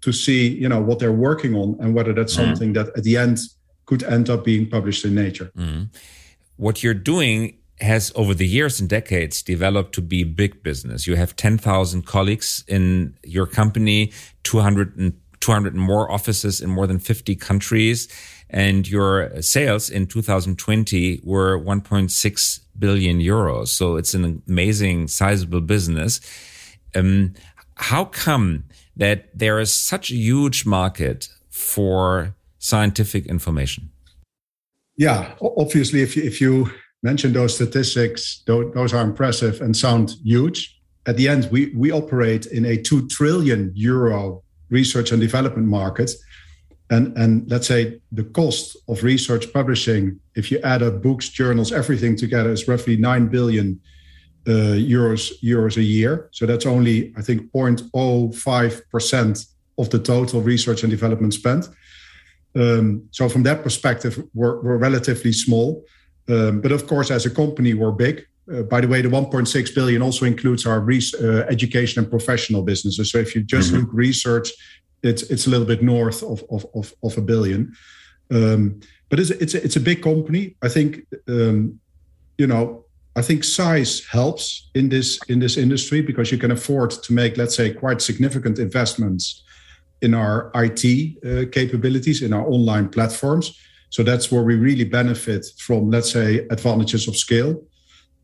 to 0.00 0.10
see 0.10 0.48
you 0.48 0.66
know 0.70 0.80
what 0.80 0.98
they're 1.00 1.20
working 1.28 1.54
on 1.54 1.76
and 1.80 1.94
whether 1.94 2.14
that's 2.14 2.32
mm. 2.32 2.42
something 2.42 2.72
that 2.72 2.86
at 2.96 3.04
the 3.04 3.18
end 3.18 3.36
could 3.84 4.02
end 4.04 4.30
up 4.30 4.42
being 4.42 4.66
published 4.66 5.04
in 5.04 5.14
nature 5.14 5.50
mm. 5.54 5.86
what 6.56 6.82
you're 6.82 7.02
doing 7.14 7.58
has 7.78 8.10
over 8.14 8.32
the 8.32 8.46
years 8.46 8.80
and 8.80 8.88
decades 8.88 9.42
developed 9.42 9.94
to 9.94 10.00
be 10.00 10.24
big 10.24 10.62
business 10.62 11.06
you 11.06 11.14
have 11.14 11.36
10,000 11.36 12.06
colleagues 12.06 12.64
in 12.68 13.14
your 13.22 13.46
company 13.46 14.10
200 14.44 14.96
and 14.96 15.12
200 15.40 15.74
more 15.74 16.10
offices 16.10 16.60
in 16.60 16.70
more 16.70 16.86
than 16.86 16.98
50 16.98 17.34
countries 17.36 18.08
and 18.50 18.88
your 18.88 19.30
sales 19.42 19.90
in 19.90 20.06
2020 20.06 21.20
were 21.24 21.58
1.6 21.58 22.60
billion 22.78 23.18
euros 23.18 23.68
so 23.68 23.96
it's 23.96 24.14
an 24.14 24.42
amazing 24.48 25.08
sizable 25.08 25.60
business 25.60 26.20
um, 26.94 27.34
how 27.76 28.04
come 28.04 28.64
that 28.96 29.30
there 29.38 29.58
is 29.58 29.72
such 29.72 30.10
a 30.10 30.14
huge 30.14 30.66
market 30.66 31.28
for 31.48 32.34
scientific 32.58 33.26
information? 33.26 33.90
Yeah, 34.96 35.34
obviously, 35.40 36.02
if 36.02 36.16
you, 36.16 36.24
if 36.24 36.40
you 36.40 36.70
mention 37.02 37.32
those 37.32 37.54
statistics, 37.54 38.42
those 38.46 38.92
are 38.92 39.02
impressive 39.02 39.60
and 39.60 39.76
sound 39.76 40.16
huge. 40.24 40.76
At 41.06 41.16
the 41.16 41.28
end, 41.28 41.48
we, 41.52 41.72
we 41.74 41.92
operate 41.92 42.46
in 42.46 42.64
a 42.66 42.76
2 42.76 43.08
trillion 43.08 43.72
euro 43.74 44.42
research 44.70 45.12
and 45.12 45.20
development 45.20 45.66
market. 45.66 46.10
And, 46.90 47.16
and 47.18 47.50
let's 47.50 47.66
say 47.66 48.00
the 48.12 48.24
cost 48.24 48.76
of 48.88 49.02
research 49.02 49.52
publishing, 49.52 50.20
if 50.34 50.50
you 50.50 50.58
add 50.60 50.82
up 50.82 51.02
books, 51.02 51.28
journals, 51.28 51.72
everything 51.72 52.16
together, 52.16 52.50
is 52.50 52.66
roughly 52.66 52.96
9 52.96 53.28
billion 53.28 53.80
uh, 54.46 54.76
euros 54.76 55.32
euros 55.42 55.76
a 55.76 55.82
year. 55.82 56.28
So 56.32 56.46
that's 56.46 56.64
only 56.64 57.12
I 57.18 57.22
think 57.22 57.52
0.05 57.52 58.80
percent 58.90 59.44
of 59.76 59.90
the 59.90 59.98
total 59.98 60.40
research 60.40 60.82
and 60.82 60.90
development 60.90 61.34
spent. 61.34 61.68
Um, 62.56 63.08
so 63.10 63.28
from 63.28 63.42
that 63.44 63.62
perspective, 63.62 64.22
we're, 64.34 64.60
we're 64.62 64.78
relatively 64.78 65.32
small. 65.32 65.84
Um, 66.28 66.60
but 66.60 66.72
of 66.72 66.86
course, 66.86 67.10
as 67.10 67.26
a 67.26 67.30
company, 67.30 67.74
we're 67.74 67.92
big. 67.92 68.26
Uh, 68.52 68.62
by 68.62 68.80
the 68.80 68.88
way, 68.88 69.02
the 69.02 69.08
1.6 69.08 69.74
billion 69.74 70.02
also 70.02 70.24
includes 70.24 70.66
our 70.66 70.80
uh, 70.80 71.46
education 71.48 72.02
and 72.02 72.10
professional 72.10 72.62
businesses. 72.62 73.10
So 73.12 73.18
if 73.18 73.34
you 73.34 73.42
just 73.42 73.72
mm-hmm. 73.72 73.80
look 73.80 73.90
research, 73.92 74.50
it's 75.02 75.22
it's 75.24 75.46
a 75.46 75.50
little 75.50 75.66
bit 75.66 75.82
north 75.82 76.22
of 76.22 76.42
of 76.50 76.66
of, 76.74 76.94
of 77.02 77.18
a 77.18 77.20
billion. 77.20 77.72
Um, 78.30 78.80
but 79.10 79.20
it's 79.20 79.30
it's 79.30 79.54
a, 79.54 79.64
it's 79.64 79.76
a 79.76 79.80
big 79.80 80.02
company. 80.02 80.56
I 80.62 80.68
think 80.68 81.06
um, 81.28 81.80
you 82.36 82.46
know 82.46 82.84
I 83.18 83.22
think 83.22 83.42
size 83.42 84.06
helps 84.06 84.70
in 84.74 84.88
this 84.88 85.18
in 85.28 85.40
this 85.40 85.56
industry 85.56 86.02
because 86.02 86.30
you 86.30 86.38
can 86.38 86.52
afford 86.52 86.90
to 86.90 87.12
make, 87.12 87.36
let's 87.36 87.56
say, 87.56 87.72
quite 87.72 88.00
significant 88.00 88.58
investments 88.58 89.42
in 90.00 90.14
our 90.14 90.52
IT 90.54 90.84
uh, 91.24 91.50
capabilities 91.50 92.22
in 92.22 92.32
our 92.32 92.46
online 92.46 92.88
platforms. 92.88 93.58
So 93.90 94.04
that's 94.04 94.30
where 94.30 94.44
we 94.44 94.54
really 94.54 94.84
benefit 94.84 95.46
from, 95.58 95.90
let's 95.90 96.12
say, 96.12 96.46
advantages 96.50 97.08
of 97.08 97.16
scale. 97.16 97.60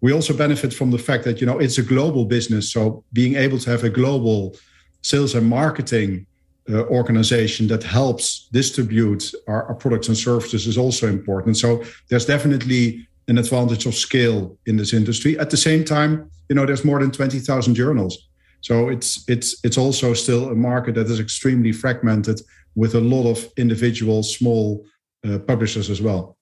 We 0.05 0.13
also 0.13 0.37
benefit 0.37 0.75
from 0.75 0.91
the 0.91 0.99
fact 0.99 1.25
that 1.25 1.41
you 1.41 1.47
know 1.47 1.59
it's 1.59 1.79
a 1.79 1.83
global 1.83 2.27
business, 2.27 2.71
so 2.71 3.03
being 3.15 3.37
able 3.37 3.59
to 3.61 3.71
have 3.71 3.85
a 3.85 3.89
global 3.89 4.55
sales 5.01 5.35
and 5.35 5.49
marketing 5.49 6.27
uh, 6.69 6.85
organization 7.01 7.69
that 7.69 7.83
helps 7.83 8.49
distribute 8.53 9.33
our, 9.49 9.65
our, 9.69 9.75
products 9.75 10.09
and 10.09 10.17
services 10.19 10.67
is 10.67 10.77
also 10.77 11.09
important. 11.09 11.57
So 11.57 11.83
there's 12.11 12.27
definitely 12.27 13.09
an 13.29 13.39
advantage 13.39 13.87
of 13.87 13.95
scale 13.95 14.59
in 14.67 14.77
this 14.77 14.93
industry. 14.93 15.39
At 15.39 15.49
the 15.49 15.57
same 15.57 15.85
time, 15.85 16.31
you 16.51 16.55
know, 16.55 16.67
there's 16.67 16.85
more 16.85 17.01
than 17.01 17.11
20,000 17.11 17.75
journals. 17.75 18.29
So 18.61 18.91
it's 18.91 19.25
it's 19.27 19.57
it's 19.65 19.79
also 19.79 20.13
still 20.13 20.51
a 20.51 20.55
market 20.55 20.97
that 20.97 21.07
is 21.07 21.19
extremely 21.19 21.73
fragmented 21.73 22.43
with 22.75 22.95
a 22.95 23.01
lot 23.01 23.27
of 23.27 23.39
individual 23.57 24.23
small 24.23 24.85
uh, 25.27 25.39
publishers 25.39 25.89
as 25.89 26.03
well 26.03 26.37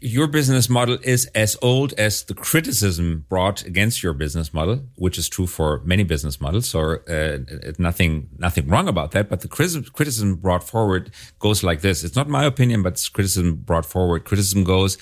your 0.00 0.26
business 0.26 0.68
model 0.68 0.98
is 1.02 1.26
as 1.34 1.56
old 1.62 1.92
as 1.98 2.24
the 2.24 2.34
criticism 2.34 3.24
brought 3.28 3.64
against 3.64 4.02
your 4.02 4.12
business 4.12 4.52
model, 4.52 4.80
which 4.96 5.18
is 5.18 5.28
true 5.28 5.46
for 5.46 5.80
many 5.84 6.04
business 6.04 6.40
models. 6.40 6.68
So 6.68 6.96
uh, 7.08 7.38
nothing, 7.78 8.28
nothing 8.38 8.68
wrong 8.68 8.88
about 8.88 9.10
that. 9.12 9.28
But 9.28 9.40
the 9.40 9.48
criticism 9.48 10.36
brought 10.36 10.64
forward 10.64 11.10
goes 11.38 11.62
like 11.62 11.80
this. 11.80 12.04
It's 12.04 12.16
not 12.16 12.28
my 12.28 12.44
opinion, 12.44 12.82
but 12.82 13.02
criticism 13.12 13.56
brought 13.56 13.86
forward. 13.86 14.24
Criticism 14.24 14.64
goes, 14.64 14.98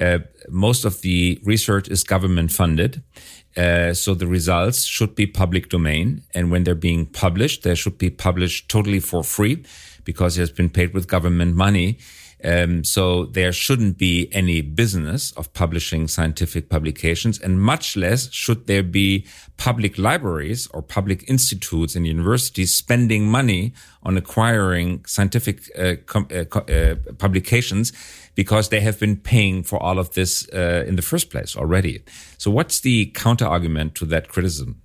uh, 0.00 0.18
most 0.48 0.84
of 0.84 1.00
the 1.02 1.40
research 1.44 1.88
is 1.88 2.02
government 2.02 2.52
funded. 2.52 3.02
Uh, 3.56 3.94
so 3.94 4.14
the 4.14 4.26
results 4.26 4.84
should 4.84 5.14
be 5.14 5.26
public 5.26 5.68
domain. 5.68 6.22
And 6.34 6.50
when 6.50 6.64
they're 6.64 6.74
being 6.74 7.06
published, 7.06 7.62
they 7.62 7.74
should 7.74 7.98
be 7.98 8.10
published 8.10 8.68
totally 8.68 9.00
for 9.00 9.22
free 9.22 9.64
because 10.04 10.36
it 10.36 10.40
has 10.40 10.50
been 10.50 10.70
paid 10.70 10.92
with 10.92 11.06
government 11.06 11.54
money. 11.54 11.98
Um, 12.44 12.84
so 12.84 13.24
there 13.24 13.52
shouldn't 13.52 13.96
be 13.96 14.28
any 14.32 14.60
business 14.60 15.32
of 15.32 15.52
publishing 15.54 16.08
scientific 16.08 16.68
publications, 16.68 17.40
and 17.40 17.60
much 17.60 17.96
less 17.96 18.30
should 18.32 18.66
there 18.66 18.82
be 18.82 19.26
public 19.56 19.96
libraries 19.96 20.66
or 20.68 20.82
public 20.82 21.24
institutes 21.28 21.96
and 21.96 22.06
universities 22.06 22.74
spending 22.74 23.26
money 23.26 23.72
on 24.02 24.16
acquiring 24.18 25.04
scientific 25.06 25.70
uh, 25.78 25.94
uh, 26.14 26.44
uh, 26.58 26.94
publications 27.18 27.92
because 28.34 28.68
they 28.68 28.80
have 28.80 29.00
been 29.00 29.16
paying 29.16 29.62
for 29.62 29.82
all 29.82 29.98
of 29.98 30.12
this 30.12 30.46
uh, 30.52 30.84
in 30.86 30.96
the 30.96 31.02
first 31.02 31.30
place 31.30 31.56
already. 31.56 32.02
So, 32.36 32.50
what's 32.50 32.80
the 32.80 33.06
counter 33.14 33.46
argument 33.46 33.94
to 33.96 34.04
that 34.06 34.28
criticism? 34.28 34.82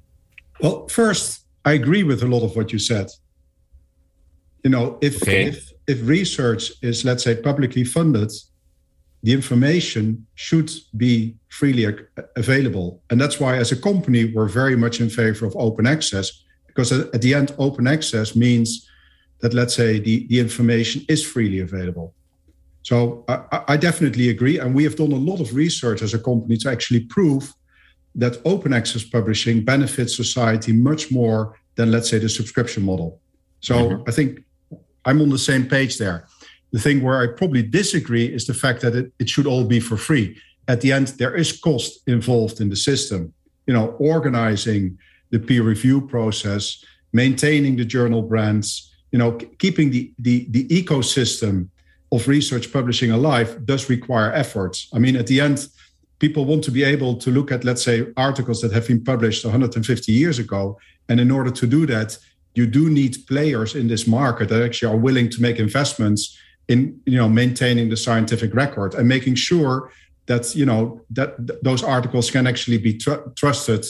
Well, 0.62 0.88
first, 0.88 1.46
I 1.66 1.74
agree 1.74 2.04
with 2.04 2.24
a 2.24 2.28
lot 2.28 2.44
of 2.44 2.56
what 2.56 2.72
you 2.72 2.80
said. 2.80 3.08
You 4.64 4.70
know, 4.70 4.98
if 5.02 5.22
okay. 5.22 5.48
if 5.48 5.74
if 5.90 5.98
research 6.08 6.64
is, 6.90 7.04
let's 7.04 7.24
say, 7.24 7.36
publicly 7.36 7.84
funded, 7.84 8.32
the 9.24 9.34
information 9.34 10.26
should 10.36 10.70
be 10.96 11.36
freely 11.50 11.84
available. 12.38 13.02
And 13.10 13.20
that's 13.22 13.38
why, 13.42 13.58
as 13.58 13.72
a 13.72 13.76
company, 13.90 14.22
we're 14.34 14.48
very 14.48 14.78
much 14.78 15.02
in 15.04 15.10
favor 15.10 15.46
of 15.46 15.54
open 15.68 15.86
access, 15.96 16.28
because 16.68 16.90
at 17.16 17.22
the 17.22 17.34
end, 17.34 17.54
open 17.58 17.86
access 17.88 18.36
means 18.36 18.88
that, 19.42 19.54
let's 19.54 19.76
say, 19.76 20.00
the, 20.00 20.16
the 20.28 20.40
information 20.40 21.04
is 21.10 21.22
freely 21.34 21.60
available. 21.60 22.14
So 22.84 23.26
I, 23.28 23.64
I 23.74 23.78
definitely 23.78 24.30
agree. 24.30 24.58
And 24.60 24.74
we 24.74 24.84
have 24.88 24.96
done 24.96 25.12
a 25.12 25.24
lot 25.30 25.42
of 25.42 25.54
research 25.54 26.02
as 26.02 26.14
a 26.14 26.20
company 26.20 26.56
to 26.58 26.70
actually 26.70 27.02
prove 27.02 27.54
that 28.16 28.42
open 28.46 28.74
access 28.74 29.04
publishing 29.04 29.66
benefits 29.66 30.16
society 30.16 30.72
much 30.72 31.12
more 31.12 31.58
than, 31.76 31.92
let's 31.92 32.10
say, 32.10 32.20
the 32.20 32.30
subscription 32.30 32.84
model. 32.84 33.20
So 33.60 33.76
mm-hmm. 33.76 34.10
I 34.10 34.12
think 34.12 34.30
I'm 35.06 35.22
on 35.22 35.30
the 35.30 35.38
same 35.38 35.66
page 35.68 35.98
there. 35.98 36.28
The 36.72 36.80
thing 36.80 37.02
where 37.02 37.22
I 37.22 37.28
probably 37.28 37.64
disagree 37.64 38.26
is 38.26 38.46
the 38.46 38.54
fact 38.54 38.82
that 38.82 38.96
it, 38.96 39.12
it 39.20 39.30
should 39.30 39.48
all 39.48 39.64
be 39.64 39.80
for 39.80 39.98
free. 39.98 40.38
At 40.68 40.82
the 40.82 40.92
end, 40.92 41.08
there 41.20 41.36
is 41.36 41.52
cost 41.52 42.02
involved 42.08 42.62
in 42.62 42.70
the 42.70 42.76
system. 42.76 43.34
You 43.66 43.74
know, 43.74 43.90
organizing 44.00 44.98
the 45.32 45.40
peer 45.40 45.64
review 45.64 46.02
process, 46.02 46.84
maintaining 47.14 47.76
the 47.76 47.86
journal 47.86 48.22
brands, 48.22 48.94
you 49.12 49.20
know, 49.20 49.32
keeping 49.58 49.90
the, 49.90 50.12
the, 50.20 50.46
the 50.50 50.68
ecosystem 50.68 51.70
of 52.12 52.28
research 52.28 52.72
publishing 52.72 53.12
alive 53.12 53.66
does 53.66 53.90
require 53.90 54.32
efforts. 54.34 54.88
I 54.94 55.00
mean, 55.00 55.16
at 55.16 55.28
the 55.28 55.42
end, 55.42 55.68
people 56.20 56.46
want 56.46 56.64
to 56.66 56.72
be 56.72 56.84
able 56.84 57.16
to 57.16 57.32
look 57.32 57.52
at, 57.52 57.64
let's 57.64 57.84
say, 57.84 58.08
articles 58.18 58.62
that 58.62 58.72
have 58.74 58.88
been 58.88 59.04
published 59.04 59.46
150 59.46 60.12
years 60.12 60.40
ago. 60.40 60.78
And 61.08 61.20
in 61.20 61.32
order 61.32 61.52
to 61.52 61.68
do 61.68 61.86
that, 61.88 62.18
you 62.56 62.66
do 62.66 62.90
need 62.90 63.16
players 63.28 63.76
in 63.76 63.88
this 63.88 64.08
market 64.08 64.50
that 64.50 64.62
actually 64.62 64.92
are 64.94 64.98
willing 64.98 65.30
to 65.30 65.42
make 65.42 65.60
investments 65.60 66.38
in 66.68 67.00
you 67.06 67.18
know 67.18 67.30
maintaining 67.30 67.90
the 67.90 67.98
scientific 67.98 68.54
record 68.54 68.94
and 68.94 69.08
making 69.08 69.36
sure 69.36 69.92
that 70.28 70.56
you 70.56 70.66
know 70.66 71.02
that 71.10 71.36
th- 71.48 71.60
those 71.64 71.84
articles 71.84 72.30
can 72.32 72.48
actually 72.48 72.78
be 72.78 72.94
tr- 72.98 73.24
trusted 73.36 73.86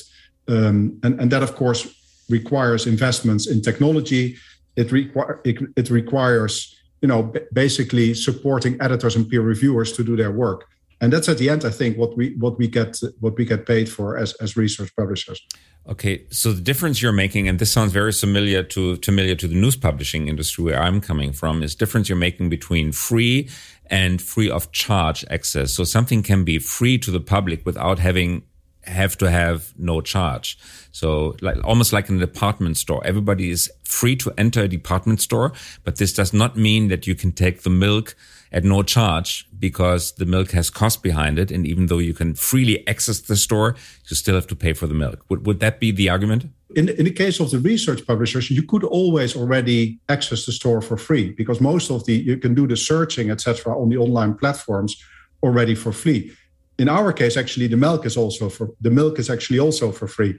um, 0.47 0.99
and, 1.03 1.19
and 1.21 1.31
that 1.31 1.43
of 1.43 1.55
course 1.55 1.87
requires 2.29 2.85
investments 2.85 3.47
in 3.47 3.61
technology. 3.61 4.37
It, 4.75 4.91
require, 4.91 5.41
it, 5.43 5.57
it 5.75 5.89
requires 5.89 6.75
you 7.01 7.07
know 7.07 7.23
b- 7.23 7.41
basically 7.53 8.13
supporting 8.13 8.81
editors 8.81 9.15
and 9.15 9.27
peer 9.29 9.41
reviewers 9.41 9.91
to 9.93 10.03
do 10.03 10.15
their 10.15 10.31
work 10.31 10.65
and 11.01 11.13
that's 11.13 11.29
at 11.29 11.37
the 11.37 11.49
end 11.49 11.63
i 11.65 11.69
think 11.69 11.97
what 11.97 12.15
we 12.17 12.35
what 12.35 12.57
we 12.57 12.67
get 12.67 12.99
what 13.19 13.37
we 13.37 13.45
get 13.45 13.65
paid 13.65 13.89
for 13.89 14.17
as 14.17 14.33
as 14.35 14.55
research 14.57 14.95
publishers. 14.95 15.41
Okay 15.87 16.25
so 16.29 16.51
the 16.51 16.61
difference 16.61 17.01
you're 17.01 17.11
making 17.11 17.47
and 17.47 17.57
this 17.57 17.71
sounds 17.71 17.91
very 17.91 18.11
familiar 18.11 18.61
to 18.61 18.97
familiar 18.97 19.33
to 19.35 19.47
the 19.47 19.55
news 19.55 19.75
publishing 19.75 20.27
industry 20.27 20.63
where 20.63 20.79
i'm 20.79 21.01
coming 21.01 21.31
from 21.33 21.63
is 21.63 21.73
difference 21.73 22.09
you're 22.09 22.17
making 22.17 22.49
between 22.49 22.91
free 22.91 23.49
and 23.89 24.21
free 24.21 24.49
of 24.49 24.71
charge 24.71 25.25
access. 25.29 25.73
So 25.73 25.83
something 25.83 26.23
can 26.23 26.43
be 26.43 26.59
free 26.59 26.97
to 26.99 27.11
the 27.11 27.19
public 27.19 27.65
without 27.65 27.99
having 27.99 28.43
have 28.83 29.17
to 29.17 29.29
have 29.29 29.73
no 29.77 30.01
charge. 30.01 30.57
So 30.91 31.35
like 31.41 31.57
almost 31.63 31.93
like 31.93 32.09
in 32.09 32.15
a 32.15 32.19
department 32.19 32.77
store, 32.77 33.05
everybody 33.05 33.51
is 33.51 33.69
free 33.83 34.15
to 34.17 34.31
enter 34.37 34.63
a 34.63 34.67
department 34.67 35.21
store, 35.21 35.51
but 35.83 35.97
this 35.97 36.13
does 36.13 36.33
not 36.33 36.55
mean 36.55 36.87
that 36.87 37.05
you 37.05 37.13
can 37.13 37.31
take 37.31 37.61
the 37.63 37.69
milk 37.69 38.15
at 38.51 38.63
no 38.63 38.81
charge 38.81 39.47
because 39.59 40.13
the 40.13 40.25
milk 40.25 40.51
has 40.51 40.69
cost 40.69 41.03
behind 41.03 41.37
it. 41.37 41.51
And 41.51 41.67
even 41.67 41.87
though 41.87 41.97
you 41.99 42.13
can 42.13 42.33
freely 42.33 42.87
access 42.87 43.19
the 43.19 43.35
store, 43.35 43.75
you 44.07 44.15
still 44.15 44.35
have 44.35 44.47
to 44.47 44.55
pay 44.55 44.73
for 44.73 44.87
the 44.87 44.93
milk. 44.93 45.25
Would, 45.29 45.45
would 45.45 45.59
that 45.59 45.79
be 45.79 45.91
the 45.91 46.09
argument? 46.09 46.45
in, 46.75 46.89
in 46.89 47.05
the 47.05 47.11
case 47.11 47.39
of 47.39 47.51
the 47.51 47.59
research 47.59 48.05
publishers, 48.05 48.51
you 48.51 48.63
could 48.63 48.83
always 48.83 49.35
already 49.35 49.99
access 50.07 50.45
the 50.45 50.51
store 50.51 50.81
for 50.81 50.97
free 50.97 51.31
because 51.31 51.59
most 51.59 51.89
of 51.89 52.05
the 52.05 52.13
you 52.13 52.37
can 52.37 52.53
do 52.53 52.67
the 52.67 52.77
searching, 52.77 53.31
etc., 53.31 53.75
on 53.75 53.89
the 53.89 53.97
online 53.97 54.35
platforms 54.35 54.95
already 55.41 55.75
for 55.75 55.91
free. 55.91 56.31
In 56.77 56.87
our 56.87 57.11
case, 57.11 57.37
actually, 57.37 57.67
the 57.67 57.77
milk 57.77 58.05
is 58.05 58.15
also 58.15 58.49
for 58.49 58.69
the 58.81 58.91
milk 58.91 59.17
is 59.19 59.29
actually 59.29 59.59
also 59.59 59.91
for 59.91 60.07
free. 60.07 60.37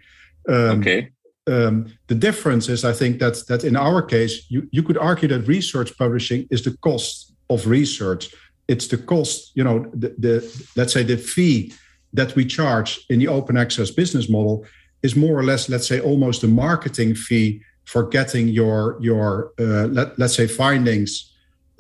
Um, 0.49 0.81
okay. 0.81 1.11
Um, 1.47 1.93
the 2.07 2.15
difference 2.15 2.69
is, 2.69 2.85
I 2.85 2.93
think 2.93 3.19
that 3.19 3.45
that 3.49 3.65
in 3.65 3.77
our 3.77 4.01
case, 4.01 4.47
you, 4.49 4.69
you 4.71 4.83
could 4.83 4.99
argue 4.99 5.29
that 5.29 5.49
research 5.49 5.97
publishing 5.99 6.47
is 6.51 6.63
the 6.63 6.77
cost 6.79 7.35
of 7.49 7.67
research. 7.67 8.33
It's 8.73 8.87
the 8.89 8.99
cost, 9.13 9.53
you 9.55 9.65
know, 9.65 9.77
the, 10.03 10.09
the 10.25 10.35
let's 10.77 10.93
say 10.93 11.03
the 11.03 11.17
fee 11.17 11.73
that 12.19 12.35
we 12.37 12.45
charge 12.59 12.91
in 13.09 13.19
the 13.19 13.29
open 13.29 13.57
access 13.57 13.91
business 13.91 14.29
model 14.29 14.65
is 15.03 15.17
more 15.17 15.39
or 15.39 15.45
less, 15.51 15.69
let's 15.69 15.89
say, 15.89 16.01
almost 16.01 16.45
a 16.45 16.49
marketing 16.49 17.15
fee 17.15 17.63
for 17.85 18.03
getting 18.17 18.47
your 18.61 18.97
your 19.01 19.53
uh, 19.59 19.87
let, 19.97 20.19
let's 20.19 20.37
say 20.41 20.47
findings 20.47 21.11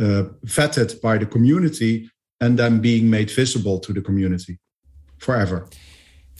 uh, 0.00 0.24
vetted 0.44 1.00
by 1.00 1.18
the 1.18 1.26
community 1.26 2.11
and 2.40 2.59
then 2.59 2.81
being 2.81 3.09
made 3.09 3.31
visible 3.31 3.79
to 3.79 3.92
the 3.92 4.00
community 4.00 4.59
forever. 5.18 5.68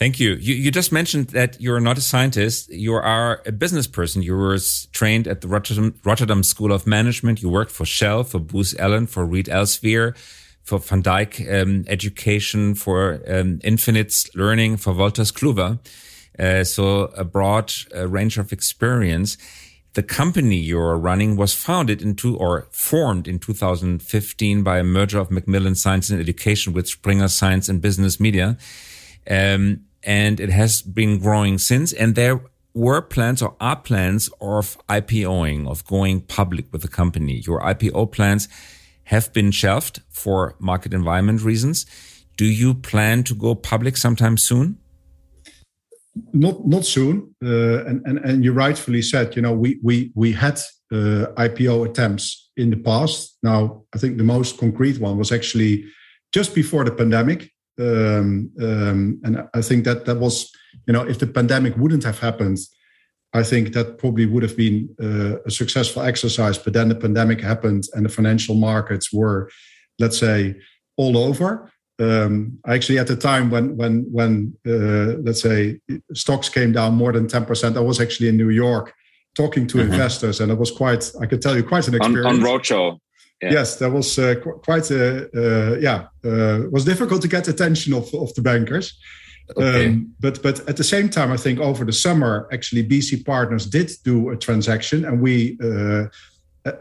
Thank 0.01 0.19
you. 0.19 0.31
you. 0.47 0.55
You 0.55 0.71
just 0.71 0.93
mentioned 0.93 1.27
that 1.39 1.61
you're 1.61 1.79
not 1.79 1.99
a 1.99 2.01
scientist. 2.01 2.71
You 2.71 2.95
are 2.95 3.43
a 3.45 3.53
business 3.53 3.87
person. 3.87 4.23
You 4.23 4.35
were 4.35 4.59
trained 4.93 5.29
at 5.29 5.43
the 5.43 5.49
Rotterdam, 5.49 5.95
Rotterdam 6.05 6.43
School 6.43 6.73
of 6.73 6.87
Management. 6.87 7.43
You 7.43 7.51
worked 7.51 7.71
for 7.71 7.85
Shell, 7.85 8.25
for 8.25 8.39
Booz 8.39 8.75
Allen, 8.79 9.07
for 9.07 9.27
Reed 9.27 9.47
Elsevier, 9.47 10.17
for 10.71 10.79
Van 10.79 11.03
Dijk 11.03 11.41
um, 11.63 11.85
Education, 11.89 12.77
for 12.77 13.15
um, 13.27 13.59
Infinitas 13.65 14.31
Learning, 14.35 14.77
for 14.77 14.95
Wolters 14.95 15.33
Kluwer. 15.33 15.81
Uh, 16.39 16.63
so 16.63 17.11
a 17.17 17.25
broad 17.25 17.73
uh, 17.95 18.07
range 18.07 18.39
of 18.39 18.53
experience. 18.53 19.37
The 19.95 20.05
company 20.05 20.57
you're 20.57 20.97
running 20.97 21.37
was 21.37 21.53
founded 21.55 22.01
into 22.01 22.37
or 22.37 22.69
formed 22.71 23.27
in 23.27 23.41
2015 23.41 24.63
by 24.63 24.79
a 24.79 24.85
merger 24.85 25.19
of 25.19 25.33
Macmillan 25.33 25.75
Science 25.75 26.09
and 26.09 26.21
Education 26.21 26.73
with 26.73 26.87
Springer 26.87 27.27
Science 27.29 27.69
and 27.69 27.83
Business 27.83 28.21
Media. 28.21 28.57
Um, 29.29 29.81
and 30.05 30.39
it 30.39 30.51
has 30.51 30.83
been 30.83 31.19
growing 31.19 31.59
since. 31.59 31.93
And 31.93 32.15
there 32.15 32.41
were 32.75 33.03
plans 33.03 33.43
or 33.43 33.57
are 33.61 33.75
plans 33.75 34.31
of 34.41 34.79
IPOing, 34.89 35.69
of 35.69 35.85
going 35.85 36.21
public 36.21 36.73
with 36.73 36.83
the 36.83 36.89
company. 36.89 37.43
Your 37.45 37.61
IPO 37.61 38.13
plans 38.13 38.49
have 39.11 39.33
been 39.33 39.51
shelved 39.51 40.03
for 40.09 40.55
market 40.59 40.93
environment 40.95 41.43
reasons. 41.43 41.87
Do 42.37 42.45
you 42.45 42.75
plan 42.75 43.23
to 43.25 43.35
go 43.35 43.55
public 43.55 43.97
sometime 43.97 44.37
soon? 44.37 44.79
not 46.33 46.67
not 46.67 46.85
soon. 46.85 47.35
Uh, 47.45 47.85
and, 47.85 48.03
and 48.07 48.19
and 48.19 48.45
you 48.45 48.53
rightfully 48.53 49.03
said, 49.03 49.37
you 49.37 49.43
know, 49.43 49.53
we 49.53 49.79
we 49.83 50.13
we 50.15 50.33
had 50.33 50.61
uh, 50.93 51.27
IPO 51.37 51.89
attempts 51.89 52.51
in 52.57 52.71
the 52.71 52.77
past. 52.77 53.39
Now, 53.43 53.85
I 53.95 53.99
think 53.99 54.17
the 54.17 54.25
most 54.25 54.59
concrete 54.59 54.99
one 54.99 55.19
was 55.19 55.33
actually 55.33 55.85
just 56.33 56.55
before 56.55 56.85
the 56.85 56.93
pandemic. 56.93 57.51
Um, 57.79 58.51
um, 58.61 59.21
and 59.25 59.49
I 59.55 59.63
think 59.63 59.85
that 59.85 60.05
that 60.05 60.19
was, 60.19 60.51
you 60.87 60.93
know, 60.93 61.03
if 61.03 61.19
the 61.19 61.27
pandemic 61.27 61.77
wouldn't 61.77 62.05
have 62.05 62.19
happened, 62.19 62.59
I 63.33 63.43
think 63.45 63.73
that 63.75 63.99
probably 63.99 64.27
would 64.27 64.43
have 64.43 64.57
been 64.57 64.95
uh, 65.01 65.41
a 65.47 65.51
successful 65.51 66.03
exercise. 66.03 66.59
But 66.59 66.73
then 66.73 66.89
the 66.89 66.97
pandemic 66.97 67.41
happened, 67.41 67.85
and 67.95 68.05
the 68.05 68.09
financial 68.09 68.57
markets 68.57 69.13
were, 69.13 69.51
let's 69.99 70.19
say, 70.19 70.57
all 70.97 71.17
over 71.17 71.71
um, 72.01 72.59
actually 72.67 72.99
at 72.99 73.07
the 73.07 73.17
time 73.17 73.51
when 73.51 73.77
when 73.77 74.07
when 74.11 74.57
uh, 74.67 75.21
let's 75.23 75.43
say 75.43 75.79
stocks 76.15 76.49
came 76.49 76.73
down 76.73 76.95
more 76.95 77.13
than 77.13 77.27
10% 77.27 77.77
i 77.77 77.81
was 77.81 78.01
actually 78.01 78.29
in 78.29 78.37
new 78.37 78.51
york 78.51 78.93
talking 79.35 79.67
to 79.67 79.79
mm-hmm. 79.79 79.93
investors 79.93 80.41
and 80.41 80.51
it 80.51 80.59
was 80.59 80.71
quite 80.71 81.13
i 81.21 81.27
could 81.27 81.43
tell 81.43 81.57
you 81.57 81.63
quite 81.63 81.87
an 81.89 81.95
experience 81.95 82.27
on, 82.27 82.35
on 82.37 82.41
roadshow 82.41 82.99
yeah. 83.43 83.53
yes 83.53 83.77
that 83.77 83.91
was 83.91 84.19
uh, 84.19 84.35
qu- 84.43 84.59
quite 84.65 84.91
a 84.91 85.29
uh, 85.43 85.77
yeah 85.79 86.07
uh, 86.25 86.61
was 86.71 86.85
difficult 86.85 87.21
to 87.23 87.29
get 87.29 87.47
attention 87.49 87.93
of, 87.93 88.13
of 88.15 88.33
the 88.35 88.43
bankers 88.43 88.99
okay. 89.57 89.89
Um, 89.89 90.15
but 90.21 90.43
but 90.43 90.69
at 90.69 90.77
the 90.77 90.85
same 90.85 91.09
time 91.09 91.33
i 91.33 91.37
think 91.37 91.59
over 91.59 91.85
the 91.85 91.93
summer 91.93 92.49
actually 92.53 92.87
bc 92.87 93.25
partners 93.25 93.67
did 93.67 93.91
do 94.05 94.31
a 94.31 94.37
transaction 94.37 95.05
and 95.05 95.21
we 95.21 95.59
uh, 95.63 96.07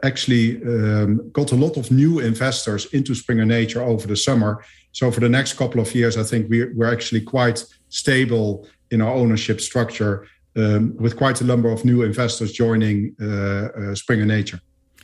actually 0.04 0.62
um, 0.64 1.30
got 1.32 1.52
a 1.52 1.56
lot 1.56 1.78
of 1.78 1.92
new 1.92 2.20
investors 2.20 2.86
into 2.94 3.16
Springer 3.16 3.46
Nature 3.46 3.82
over 3.82 4.08
the 4.08 4.16
summer. 4.16 4.64
So 4.92 5.12
for 5.12 5.20
the 5.20 5.30
next 5.30 5.54
couple 5.54 5.80
of 5.80 5.94
years, 5.96 6.18
I 6.18 6.24
think 6.24 6.50
we, 6.50 6.66
we're 6.74 6.92
actually 6.92 7.22
quite 7.22 7.64
stable 7.90 8.68
in 8.92 9.02
our 9.02 9.14
ownership 9.14 9.62
structure 9.62 10.28
um, 10.56 10.96
with 10.98 11.16
quite 11.16 11.42
a 11.42 11.44
number 11.44 11.70
of 11.70 11.86
new 11.86 12.02
investors 12.02 12.52
joining 12.52 13.16
uh, 13.22 13.26
uh, 13.26 13.96
Springer 13.96 14.26
Nature. 14.26 14.60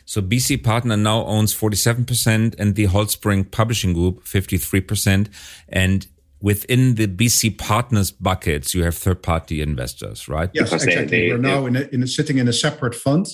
So 0.06 0.22
BC 0.22 0.64
Partner 0.64 0.98
now 0.98 1.26
owns 1.26 1.56
47% 1.56 2.56
and 2.60 2.76
the 2.76 2.88
Holtzbrinck 2.88 3.52
Publishing 3.52 3.94
Group 3.94 4.24
53%. 4.24 5.30
And 5.70 6.08
within 6.42 6.96
the 6.96 7.08
BC 7.08 7.58
Partners 7.58 8.12
buckets, 8.12 8.74
you 8.74 8.84
have 8.84 8.96
third 8.96 9.24
party 9.24 9.62
investors, 9.62 10.28
right? 10.28 10.50
Yes, 10.54 10.70
because 10.70 10.84
exactly. 10.84 11.06
They, 11.06 11.28
they, 11.28 11.32
We're 11.34 11.40
now 11.40 11.66
in 11.66 11.76
a, 11.76 11.82
in 11.92 12.04
a, 12.04 12.08
sitting 12.08 12.38
in 12.38 12.48
a 12.48 12.54
separate 12.54 12.96
fund 12.96 13.28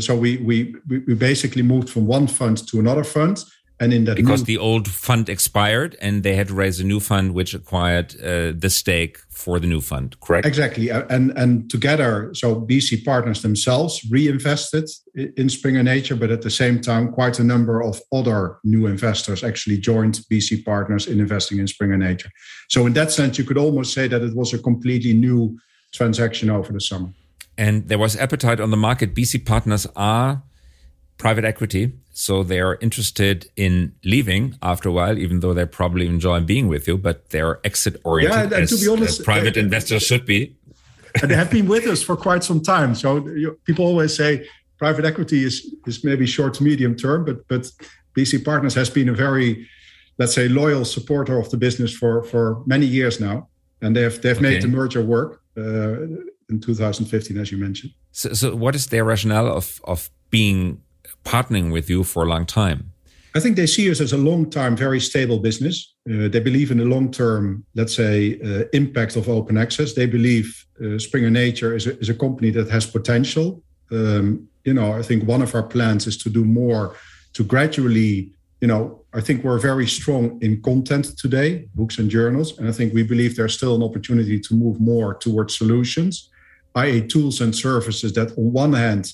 so 0.00 0.16
we, 0.16 0.38
we 0.38 0.74
we 0.88 1.14
basically 1.14 1.62
moved 1.62 1.90
from 1.90 2.06
one 2.06 2.26
fund 2.26 2.66
to 2.68 2.80
another 2.80 3.04
fund 3.04 3.44
and 3.82 3.92
in 3.92 4.04
that 4.04 4.16
because 4.16 4.44
the 4.44 4.58
old 4.58 4.88
fund 4.88 5.28
expired 5.28 5.96
and 6.00 6.22
they 6.22 6.34
had 6.36 6.48
to 6.48 6.54
raise 6.54 6.78
a 6.78 6.84
new 6.84 7.00
fund 7.00 7.34
which 7.34 7.52
acquired 7.52 8.14
uh, 8.20 8.52
the 8.56 8.70
stake 8.70 9.18
for 9.28 9.58
the 9.58 9.66
new 9.66 9.80
fund 9.80 10.18
correct? 10.20 10.46
Exactly. 10.46 10.88
And 10.90 11.32
and 11.42 11.68
together 11.70 12.30
so 12.34 12.46
bc 12.70 13.04
partners 13.04 13.42
themselves 13.42 13.92
reinvested 14.10 14.88
in 15.14 15.48
springer 15.48 15.82
nature 15.82 16.16
but 16.16 16.30
at 16.30 16.42
the 16.42 16.50
same 16.50 16.80
time 16.80 17.12
quite 17.12 17.38
a 17.38 17.44
number 17.44 17.82
of 17.82 18.00
other 18.12 18.58
new 18.62 18.86
investors 18.86 19.42
actually 19.42 19.78
joined 19.78 20.14
bc 20.30 20.64
partners 20.64 21.06
in 21.06 21.20
investing 21.20 21.58
in 21.58 21.66
springer 21.66 21.98
nature. 21.98 22.30
So 22.68 22.86
in 22.86 22.92
that 22.94 23.10
sense 23.10 23.36
you 23.38 23.44
could 23.44 23.58
almost 23.58 23.92
say 23.92 24.06
that 24.08 24.22
it 24.22 24.34
was 24.34 24.54
a 24.54 24.58
completely 24.58 25.14
new 25.14 25.58
transaction 25.92 26.48
over 26.50 26.72
the 26.72 26.80
summer. 26.80 27.10
And 27.58 27.88
there 27.88 27.98
was 27.98 28.16
appetite 28.16 28.60
on 28.60 28.70
the 28.70 28.78
market. 28.78 29.14
BC 29.14 29.44
partners 29.44 29.86
are 29.94 30.42
private 31.22 31.44
equity, 31.44 31.92
so 32.12 32.42
they 32.42 32.58
are 32.58 32.76
interested 32.80 33.46
in 33.54 33.94
leaving 34.04 34.58
after 34.60 34.88
a 34.88 34.92
while, 34.92 35.16
even 35.16 35.38
though 35.38 35.54
they 35.54 35.64
probably 35.64 36.08
enjoy 36.08 36.40
being 36.40 36.66
with 36.66 36.88
you, 36.88 36.98
but 36.98 37.30
they're 37.30 37.60
exit 37.64 37.94
oriented. 38.02 38.50
Yeah, 38.50 38.58
and 38.58 38.68
to 38.68 38.76
be 38.76 38.88
honest, 38.88 39.22
private 39.22 39.54
they, 39.54 39.60
investors 39.60 40.02
should 40.02 40.26
be. 40.26 40.56
and 41.22 41.30
they 41.30 41.36
have 41.36 41.48
been 41.48 41.68
with 41.68 41.86
us 41.86 42.02
for 42.02 42.16
quite 42.16 42.42
some 42.42 42.60
time. 42.60 42.96
So 42.96 43.24
you, 43.28 43.56
people 43.64 43.84
always 43.86 44.16
say 44.16 44.48
private 44.78 45.04
equity 45.04 45.44
is 45.44 45.54
is 45.86 46.02
maybe 46.02 46.26
short 46.26 46.54
to 46.54 46.64
medium 46.64 46.96
term, 46.96 47.24
but 47.24 47.46
but 47.46 47.70
BC 48.16 48.44
Partners 48.44 48.74
has 48.74 48.90
been 48.90 49.08
a 49.08 49.14
very 49.14 49.68
let's 50.18 50.34
say 50.34 50.48
loyal 50.48 50.84
supporter 50.84 51.38
of 51.38 51.48
the 51.50 51.56
business 51.56 51.94
for 51.94 52.24
for 52.24 52.62
many 52.66 52.86
years 52.86 53.20
now, 53.20 53.48
and 53.80 53.94
they've 53.94 54.20
they've 54.22 54.38
okay. 54.38 54.48
made 54.48 54.62
the 54.62 54.68
merger 54.68 55.04
work. 55.04 55.40
Uh, 55.56 56.06
in 56.48 56.60
2015, 56.60 57.38
as 57.38 57.50
you 57.50 57.58
mentioned. 57.58 57.92
So, 58.12 58.32
so 58.34 58.54
what 58.54 58.74
is 58.74 58.86
their 58.86 59.04
rationale 59.04 59.48
of 59.48 59.80
of 59.84 60.10
being 60.30 60.82
partnering 61.24 61.72
with 61.72 61.88
you 61.88 62.04
for 62.04 62.24
a 62.24 62.26
long 62.26 62.46
time? 62.46 62.92
I 63.34 63.40
think 63.40 63.56
they 63.56 63.66
see 63.66 63.90
us 63.90 64.00
as 64.00 64.12
a 64.12 64.18
long 64.18 64.50
time, 64.50 64.76
very 64.76 65.00
stable 65.00 65.38
business. 65.38 65.94
Uh, 66.08 66.28
they 66.28 66.40
believe 66.40 66.70
in 66.70 66.78
the 66.78 66.84
long 66.84 67.10
term, 67.10 67.64
let's 67.74 67.94
say, 67.94 68.38
uh, 68.40 68.64
impact 68.74 69.16
of 69.16 69.28
open 69.28 69.56
access. 69.56 69.94
They 69.94 70.06
believe 70.06 70.66
uh, 70.84 70.98
Springer 70.98 71.30
Nature 71.30 71.74
is 71.74 71.86
a, 71.86 71.98
is 71.98 72.10
a 72.10 72.14
company 72.14 72.50
that 72.50 72.68
has 72.68 72.84
potential. 72.84 73.62
Um, 73.90 74.48
you 74.64 74.74
know, 74.74 74.92
I 74.92 75.02
think 75.02 75.24
one 75.24 75.40
of 75.42 75.54
our 75.54 75.62
plans 75.62 76.06
is 76.06 76.18
to 76.18 76.30
do 76.30 76.44
more 76.44 76.94
to 77.32 77.42
gradually, 77.42 78.32
you 78.60 78.68
know, 78.68 79.00
I 79.14 79.22
think 79.22 79.44
we're 79.44 79.58
very 79.58 79.86
strong 79.86 80.38
in 80.42 80.60
content 80.60 81.16
today, 81.16 81.68
books 81.74 81.98
and 81.98 82.10
journals. 82.10 82.58
And 82.58 82.68
I 82.68 82.72
think 82.72 82.92
we 82.92 83.02
believe 83.02 83.36
there's 83.36 83.54
still 83.54 83.74
an 83.74 83.82
opportunity 83.82 84.38
to 84.40 84.54
move 84.54 84.78
more 84.78 85.14
towards 85.14 85.56
solutions 85.56 86.28
i.e., 86.74 87.06
tools 87.06 87.40
and 87.40 87.54
services 87.54 88.12
that, 88.14 88.30
on 88.38 88.52
one 88.52 88.72
hand, 88.72 89.12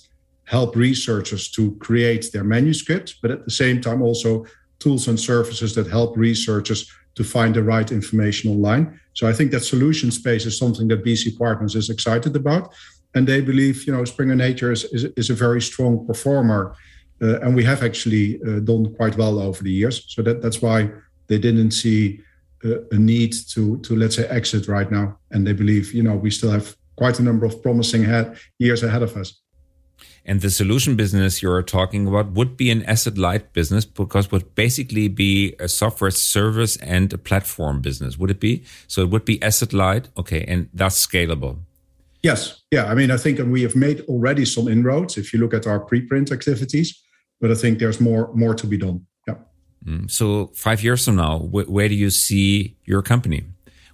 help 0.48 0.74
researchers 0.74 1.50
to 1.50 1.76
create 1.76 2.32
their 2.32 2.44
manuscripts, 2.44 3.12
but 3.20 3.30
at 3.30 3.44
the 3.44 3.50
same 3.50 3.80
time, 3.82 4.00
also 4.00 4.46
tools 4.78 5.06
and 5.06 5.20
services 5.20 5.74
that 5.74 5.86
help 5.86 6.16
researchers 6.16 6.90
to 7.16 7.22
find 7.22 7.54
the 7.54 7.62
right 7.62 7.92
information 7.92 8.50
online. 8.50 8.98
So 9.12 9.28
I 9.28 9.32
think 9.32 9.50
that 9.50 9.64
solution 9.64 10.10
space 10.10 10.46
is 10.46 10.56
something 10.56 10.88
that 10.88 11.04
BC 11.04 11.36
Partners 11.36 11.74
is 11.74 11.90
excited 11.90 12.34
about. 12.34 12.72
And 13.14 13.26
they 13.26 13.42
believe, 13.42 13.84
you 13.86 13.92
know, 13.92 14.04
Springer 14.04 14.36
Nature 14.36 14.72
is, 14.72 14.84
is, 14.84 15.04
is 15.16 15.28
a 15.28 15.34
very 15.34 15.60
strong 15.60 16.06
performer. 16.06 16.74
Uh, 17.20 17.40
and 17.40 17.54
we 17.54 17.64
have 17.64 17.82
actually 17.82 18.40
uh, 18.42 18.60
done 18.60 18.94
quite 18.94 19.18
well 19.18 19.38
over 19.40 19.62
the 19.62 19.72
years. 19.72 20.04
So 20.08 20.22
that, 20.22 20.40
that's 20.40 20.62
why 20.62 20.90
they 21.26 21.38
didn't 21.38 21.72
see 21.72 22.22
uh, 22.64 22.84
a 22.92 22.98
need 22.98 23.34
to, 23.50 23.78
to, 23.80 23.96
let's 23.96 24.16
say, 24.16 24.26
exit 24.28 24.66
right 24.66 24.90
now. 24.90 25.18
And 25.30 25.46
they 25.46 25.52
believe, 25.52 25.92
you 25.92 26.02
know, 26.02 26.16
we 26.16 26.30
still 26.30 26.52
have 26.52 26.74
quite 26.96 27.18
a 27.18 27.22
number 27.22 27.44
of 27.44 27.62
promising 27.62 28.04
head, 28.04 28.38
years 28.58 28.82
ahead 28.82 29.02
of 29.02 29.16
us. 29.16 29.42
And 30.28 30.42
the 30.42 30.50
solution 30.50 30.94
business 30.94 31.40
you're 31.40 31.62
talking 31.62 32.06
about 32.06 32.32
would 32.32 32.54
be 32.54 32.70
an 32.70 32.84
asset 32.84 33.16
light 33.16 33.54
business 33.54 33.86
because 33.86 34.30
would 34.30 34.54
basically 34.54 35.08
be 35.08 35.54
a 35.58 35.68
software 35.68 36.10
service 36.10 36.76
and 36.76 37.10
a 37.14 37.16
platform 37.16 37.80
business. 37.80 38.18
Would 38.18 38.30
it 38.30 38.38
be? 38.38 38.62
So 38.88 39.00
it 39.00 39.08
would 39.08 39.24
be 39.24 39.42
asset 39.42 39.72
light. 39.72 40.10
Okay. 40.18 40.44
And 40.46 40.68
that's 40.74 41.06
scalable. 41.06 41.56
Yes. 42.22 42.60
Yeah. 42.70 42.84
I 42.90 42.94
mean, 42.94 43.10
I 43.10 43.16
think 43.16 43.38
we 43.38 43.62
have 43.62 43.74
made 43.74 44.02
already 44.02 44.44
some 44.44 44.68
inroads 44.68 45.16
if 45.16 45.32
you 45.32 45.38
look 45.38 45.54
at 45.54 45.66
our 45.66 45.80
preprint 45.80 46.30
activities, 46.30 47.02
but 47.40 47.50
I 47.50 47.54
think 47.54 47.78
there's 47.78 47.98
more 47.98 48.30
more 48.34 48.54
to 48.54 48.66
be 48.66 48.76
done. 48.76 49.06
Yeah. 49.26 49.36
Mm. 49.86 50.10
So 50.10 50.48
five 50.54 50.82
years 50.82 51.06
from 51.06 51.16
now, 51.16 51.38
wh 51.38 51.70
where 51.70 51.88
do 51.88 51.94
you 51.94 52.10
see 52.10 52.76
your 52.84 53.00
company? 53.00 53.44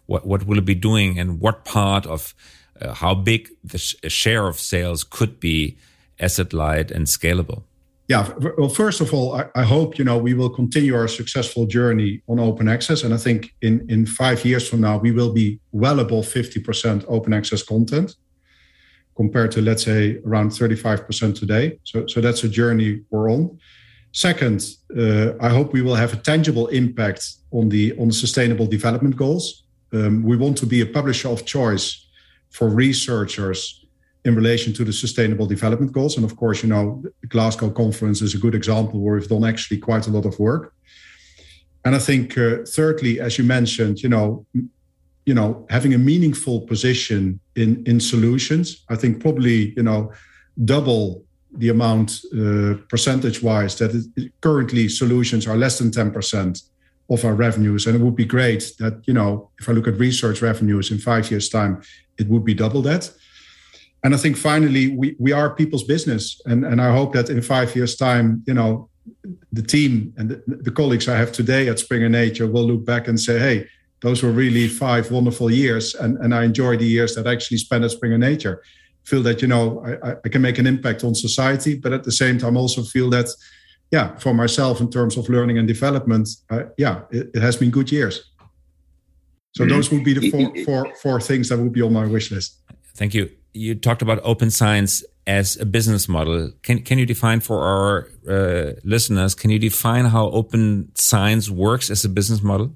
What 0.07 0.27
what 0.27 0.47
will 0.47 0.59
it 0.59 0.65
be 0.65 0.75
doing, 0.75 1.21
and 1.21 1.39
what 1.39 1.65
part 1.65 2.07
of 2.07 2.35
uh, 2.81 2.95
how 2.95 3.15
big 3.15 3.51
the 3.63 3.79
sh 3.79 3.95
share 4.09 4.49
of 4.49 4.59
sales 4.59 5.05
could 5.05 5.39
be 5.39 5.77
asset 6.19 6.53
light 6.53 6.91
and 6.91 7.07
scalable? 7.07 7.63
yeah 8.09 8.31
well 8.59 8.69
first 8.69 9.01
of 9.01 9.15
all 9.15 9.35
I, 9.35 9.47
I, 9.55 9.63
hope 9.63 9.99
you 9.99 10.05
know 10.05 10.19
we 10.19 10.35
will 10.35 10.51
continue 10.51 10.95
our 10.95 11.09
successful 11.09 11.65
journey 11.67 12.21
on 12.29 12.39
open 12.39 12.69
access 12.69 13.03
and 13.03 13.15
i 13.15 13.17
think 13.17 13.55
in 13.63 13.87
in 13.89 14.05
five 14.05 14.45
years 14.45 14.69
from 14.69 14.83
now 14.83 14.99
we 14.99 15.11
will 15.11 15.33
be 15.33 15.59
well 15.73 16.01
above 16.01 16.27
50% 16.27 17.05
open 17.09 17.33
access 17.33 17.63
content 17.63 18.15
compared 19.17 19.53
to 19.53 19.63
let's 19.63 19.85
say 19.85 20.19
around 20.27 20.51
35% 20.51 21.39
today. 21.39 21.79
So 21.85 22.07
so 22.07 22.21
that's 22.21 22.45
a 22.45 22.49
journey 22.49 23.03
we're 23.11 23.31
on. 23.31 23.59
Second 24.13 24.65
uh, 24.97 25.33
i 25.41 25.49
hope 25.49 25.73
we 25.73 25.83
will 25.83 25.95
have 25.97 26.13
a 26.13 26.17
tangible 26.17 26.67
impact 26.69 27.23
on 27.51 27.69
the 27.69 27.93
on 27.99 28.09
the 28.09 28.15
sustainable 28.15 28.67
development 28.67 29.17
goals. 29.17 29.65
Um, 29.93 30.23
we 30.25 30.37
want 30.37 30.59
to 30.59 30.67
be 30.67 30.81
a 30.81 30.87
publisher 30.87 31.29
of 31.29 31.45
choice 31.45 32.07
for 32.51 32.69
researchers 32.69 33.84
in 34.25 34.35
relation 34.35 34.73
to 34.73 34.85
the 34.85 34.93
sustainable 34.93 35.47
development 35.47 35.93
goals. 35.93 36.17
And 36.17 36.25
of 36.25 36.37
course, 36.37 36.63
you 36.63 36.69
know, 36.69 37.03
the 37.21 37.27
Glasgow 37.27 37.71
conference 37.71 38.23
is 38.23 38.35
a 38.35 38.39
good 38.39 38.55
example 38.55 39.01
where 39.01 39.15
we've 39.15 39.29
done 39.29 39.45
actually 39.45 39.79
quite 39.79 40.07
a 40.07 40.11
lot 40.11 40.25
of 40.25 40.39
work. 40.39 40.73
And 41.85 41.95
I 41.95 41.99
think, 41.99 42.39
uh, 42.39 42.65
thirdly, 42.67 43.21
as 43.21 43.37
you 43.37 43.45
mentioned, 43.45 44.03
you 44.03 44.09
know, 44.09 44.47
you 45.27 45.35
know, 45.35 45.67
having 45.71 45.95
a 45.95 45.99
meaningful 45.99 46.63
position 46.63 47.41
in 47.55 47.83
in 47.87 48.01
solutions, 48.01 48.85
I 48.89 48.97
think 48.97 49.21
probably 49.21 49.75
you 49.77 49.83
know, 49.83 50.13
double 50.65 51.25
the 51.59 51.69
amount 51.69 52.21
uh, 52.33 52.75
percentage 52.89 53.43
wise 53.43 53.77
that 53.77 53.95
it, 53.95 54.33
currently 54.41 54.89
solutions 54.89 55.47
are 55.47 55.57
less 55.57 55.79
than 55.79 55.91
ten 55.91 56.11
percent 56.11 56.63
of 57.11 57.25
our 57.25 57.35
revenues, 57.35 57.87
and 57.87 57.95
it 57.97 58.03
would 58.03 58.17
be 58.17 58.25
great 58.25 58.73
that 58.79 59.03
you 59.07 59.15
know, 59.15 59.51
if 59.61 59.69
I 59.69 59.73
look 59.73 59.89
at 59.89 59.99
research 59.99 60.41
revenues 60.41 60.91
in 60.91 60.99
five 60.99 61.31
years' 61.31 61.51
time, 61.51 61.83
it 62.17 62.29
would 62.29 62.45
be 62.45 62.55
double 62.55 62.83
that. 62.83 63.11
And 64.05 64.15
I 64.15 64.19
think 64.19 64.37
finally 64.37 64.95
we, 64.95 65.17
we 65.19 65.33
are 65.33 65.55
people's 65.55 65.83
business. 65.83 66.41
And, 66.45 66.65
and 66.65 66.81
I 66.81 66.93
hope 66.93 67.15
that 67.15 67.31
in 67.31 67.41
five 67.41 67.75
years' 67.75 67.97
time, 67.97 68.45
you 68.47 68.53
know, 68.53 68.91
the 69.51 69.63
team 69.63 70.13
and 70.19 70.29
the, 70.29 70.43
the 70.47 70.71
colleagues 70.71 71.09
I 71.09 71.17
have 71.17 71.33
today 71.33 71.69
at 71.69 71.79
Springer 71.79 72.11
Nature 72.11 72.47
will 72.47 72.67
look 72.67 72.85
back 72.85 73.09
and 73.09 73.19
say, 73.19 73.39
hey, 73.39 73.67
those 74.03 74.23
were 74.23 74.31
really 74.31 74.69
five 74.69 75.11
wonderful 75.11 75.51
years. 75.51 75.95
And, 75.95 76.19
and 76.19 76.35
I 76.35 76.45
enjoy 76.45 76.77
the 76.77 76.87
years 76.87 77.15
that 77.15 77.27
I 77.27 77.33
actually 77.33 77.57
spent 77.57 77.83
at 77.83 77.93
Springer 77.93 78.19
Nature. 78.19 78.63
Feel 79.05 79.23
that, 79.23 79.41
you 79.41 79.49
know, 79.49 79.83
I, 80.03 80.17
I 80.23 80.29
can 80.29 80.43
make 80.43 80.59
an 80.59 80.67
impact 80.67 81.03
on 81.03 81.15
society, 81.15 81.75
but 81.75 81.95
at 81.95 82.05
the 82.05 82.13
same 82.13 82.37
time 82.39 82.59
also 82.59 82.83
feel 82.83 83.09
that, 83.11 83.29
yeah, 83.91 84.17
for 84.17 84.35
myself 84.35 84.83
in 84.83 84.91
terms 84.91 85.17
of 85.17 85.31
learning 85.31 85.57
and 85.57 85.67
development, 85.67 86.29
uh, 86.51 86.65
yeah, 86.77 87.03
it, 87.11 87.31
it, 87.35 87.41
has 87.41 87.57
been 87.57 87.71
good 87.71 87.91
years. 87.91 88.31
So 89.53 89.65
mm-hmm. 89.65 89.73
those 89.73 89.91
would 89.91 90.05
be 90.05 90.13
the 90.13 90.31
four, 90.31 90.53
four, 90.65 90.95
four 90.97 91.21
things 91.21 91.49
that 91.49 91.59
would 91.59 91.73
be 91.73 91.83
on 91.83 91.93
my 91.93 92.07
wish 92.07 92.31
list. 92.31 92.61
Thank 92.95 93.15
you 93.15 93.31
you 93.55 93.75
talked 93.75 94.03
about 94.03 94.21
open 94.25 94.51
science 94.51 95.03
as 95.27 95.57
a 95.57 95.65
business 95.65 96.09
model. 96.09 96.53
Can 96.63 96.83
can 96.83 96.99
you 96.99 97.07
define 97.07 97.41
for 97.41 97.63
our 97.63 98.09
uh, 98.29 98.73
listeners? 98.85 99.35
Can 99.35 99.51
you 99.51 99.59
define 99.59 100.05
how 100.07 100.31
open 100.31 100.91
science 100.95 101.49
works 101.49 101.91
as 101.91 102.05
a 102.05 102.09
business 102.09 102.43
model? 102.43 102.75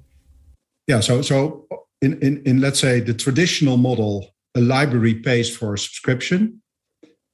Yeah. 0.87 1.01
So 1.01 1.21
so 1.21 1.67
in 2.01 2.19
in, 2.21 2.41
in 2.45 2.61
let's 2.61 2.79
say 2.79 3.01
the 3.01 3.13
traditional 3.13 3.77
model, 3.77 4.33
a 4.55 4.61
library 4.61 5.15
pays 5.15 5.55
for 5.55 5.73
a 5.73 5.77
subscription, 5.77 6.61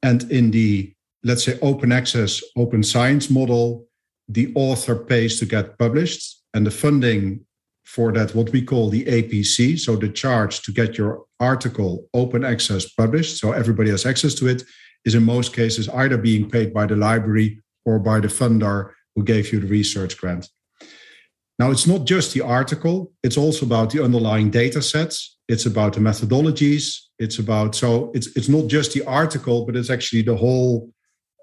and 0.03 0.29
in 0.31 0.51
the 0.51 0.93
let's 1.23 1.43
say 1.43 1.57
open 1.61 1.91
access, 1.91 2.41
open 2.57 2.83
science 2.83 3.29
model, 3.29 3.87
the 4.27 4.51
author 4.55 4.95
pays 4.95 5.39
to 5.39 5.45
get 5.45 5.77
published, 5.77 6.41
and 6.53 6.65
the 6.65 6.71
funding 6.71 7.45
for 7.85 8.11
that 8.11 8.33
what 8.33 8.49
we 8.51 8.63
call 8.63 8.89
the 8.89 9.05
APC, 9.05 9.79
so 9.79 9.95
the 9.95 10.09
charge 10.09 10.61
to 10.63 10.71
get 10.71 10.97
your 10.97 11.24
article 11.39 12.07
open 12.13 12.43
access 12.43 12.89
published, 12.89 13.37
so 13.37 13.51
everybody 13.51 13.89
has 13.89 14.05
access 14.05 14.33
to 14.35 14.47
it, 14.47 14.63
is 15.03 15.15
in 15.15 15.23
most 15.23 15.53
cases 15.53 15.89
either 15.89 16.17
being 16.17 16.49
paid 16.49 16.73
by 16.73 16.85
the 16.85 16.95
library 16.95 17.61
or 17.85 17.99
by 17.99 18.19
the 18.19 18.27
funder 18.27 18.91
who 19.15 19.23
gave 19.23 19.51
you 19.53 19.59
the 19.59 19.67
research 19.67 20.17
grant. 20.17 20.49
Now, 21.57 21.71
it's 21.71 21.87
not 21.87 22.05
just 22.05 22.33
the 22.33 22.41
article, 22.41 23.13
it's 23.23 23.37
also 23.37 23.65
about 23.65 23.91
the 23.91 24.03
underlying 24.03 24.49
data 24.49 24.81
sets, 24.81 25.37
it's 25.47 25.65
about 25.65 25.93
the 25.93 26.01
methodologies, 26.01 26.97
it's 27.17 27.39
about 27.39 27.75
so 27.75 28.11
it's 28.13 28.27
it's 28.35 28.49
not 28.49 28.67
just 28.67 28.93
the 28.93 29.05
article, 29.05 29.65
but 29.65 29.75
it's 29.75 29.89
actually 29.89 30.23
the 30.23 30.35
whole, 30.35 30.89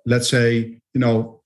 let's 0.05 0.29
say, 0.29 0.81
you 0.93 1.01
know, 1.01 1.43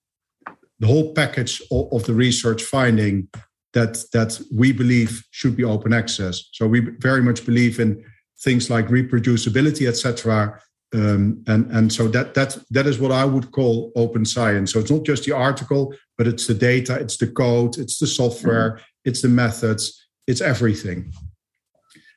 the 0.81 0.87
whole 0.87 1.15
package 1.15 1.63
of, 1.71 1.93
of 1.93 2.05
the 2.07 2.15
research 2.15 2.63
finding 2.63 3.29
that 3.73 4.03
that 4.13 4.41
we 4.53 4.73
believe 4.73 5.25
should 5.31 5.57
be 5.57 5.63
open 5.63 5.93
access. 5.93 6.49
So 6.53 6.67
we 6.67 6.81
very 6.99 7.23
much 7.23 7.47
believe 7.47 7.79
in 7.79 8.03
things 8.41 8.71
like 8.71 8.89
reproducibility, 8.89 9.89
etc. 9.89 10.61
Um, 10.95 11.43
and 11.47 11.71
and 11.73 11.93
so 11.93 12.09
that 12.09 12.35
that 12.35 12.57
that 12.71 12.87
is 12.87 12.99
what 12.99 13.13
I 13.13 13.25
would 13.25 13.51
call 13.51 13.93
open 13.97 14.25
science. 14.25 14.73
So 14.73 14.81
it's 14.81 14.91
not 14.91 15.05
just 15.05 15.25
the 15.25 15.33
article, 15.33 15.95
but 16.17 16.27
it's 16.27 16.47
the 16.47 16.55
data, 16.55 16.95
it's 16.95 17.17
the 17.17 17.27
code, 17.27 17.79
it's 17.79 17.99
the 17.99 18.07
software, 18.07 18.73
mm-hmm. 18.73 18.85
it's 19.05 19.23
the 19.23 19.29
methods, 19.29 20.07
it's 20.27 20.41
everything. 20.41 21.13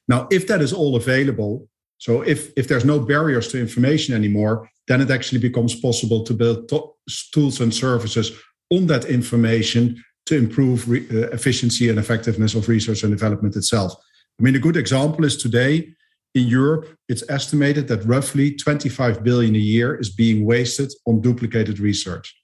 Now, 0.08 0.28
if 0.32 0.48
that 0.48 0.62
is 0.62 0.74
all 0.74 0.96
available, 0.96 1.68
so 1.98 2.22
if 2.22 2.52
if 2.56 2.68
there's 2.68 2.86
no 2.86 3.00
barriers 3.00 3.48
to 3.50 3.60
information 3.60 4.16
anymore, 4.16 4.70
then 4.88 5.02
it 5.02 5.12
actually 5.12 5.40
becomes 5.40 5.76
possible 5.76 6.24
to 6.24 6.34
build 6.34 6.70
to- 6.70 6.94
tools 7.34 7.62
and 7.62 7.74
services 7.74 8.32
on 8.72 8.88
that 8.88 9.06
information 9.06 10.04
to 10.26 10.36
improve 10.36 10.88
re- 10.88 11.08
uh, 11.12 11.30
efficiency 11.30 11.90
and 11.90 11.98
effectiveness 11.98 12.56
of 12.56 12.70
research 12.70 13.04
and 13.04 13.12
development 13.12 13.56
itself. 13.56 13.94
I 14.40 14.44
mean, 14.44 14.56
a 14.56 14.60
good 14.60 14.78
example 14.78 15.26
is 15.26 15.38
today 15.38 15.94
in 16.36 16.48
Europe, 16.48 16.96
it's 17.08 17.24
estimated 17.30 17.88
that 17.88 18.06
roughly 18.06 18.56
25 18.56 19.24
billion 19.24 19.56
a 19.56 19.60
year 19.60 19.96
is 19.96 20.10
being 20.10 20.46
wasted 20.46 20.92
on 21.06 21.22
duplicated 21.22 21.80
research. 21.80 22.36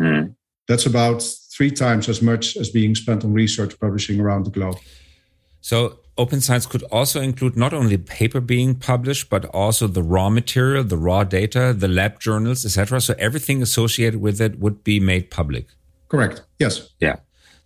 Mm. 0.00 0.34
That's 0.68 0.86
about 0.86 1.22
three 1.56 1.70
times 1.70 2.08
as 2.08 2.22
much 2.22 2.56
as 2.56 2.70
being 2.70 2.94
spent 2.94 3.24
on 3.24 3.32
research 3.32 3.78
publishing 3.80 4.20
around 4.20 4.44
the 4.44 4.50
globe. 4.50 4.76
So, 5.60 6.00
open 6.16 6.40
science 6.40 6.66
could 6.66 6.82
also 6.84 7.20
include 7.20 7.56
not 7.56 7.74
only 7.74 7.96
paper 7.98 8.40
being 8.40 8.74
published, 8.74 9.28
but 9.28 9.44
also 9.46 9.86
the 9.86 10.02
raw 10.02 10.30
material, 10.30 10.84
the 10.84 10.96
raw 10.96 11.24
data, 11.24 11.74
the 11.76 11.88
lab 11.88 12.20
journals, 12.20 12.64
etc. 12.64 13.00
So, 13.00 13.14
everything 13.18 13.60
associated 13.60 14.20
with 14.20 14.40
it 14.40 14.60
would 14.60 14.84
be 14.84 15.00
made 15.00 15.30
public. 15.30 15.66
Correct. 16.08 16.42
Yes. 16.58 16.90
Yeah. 17.00 17.16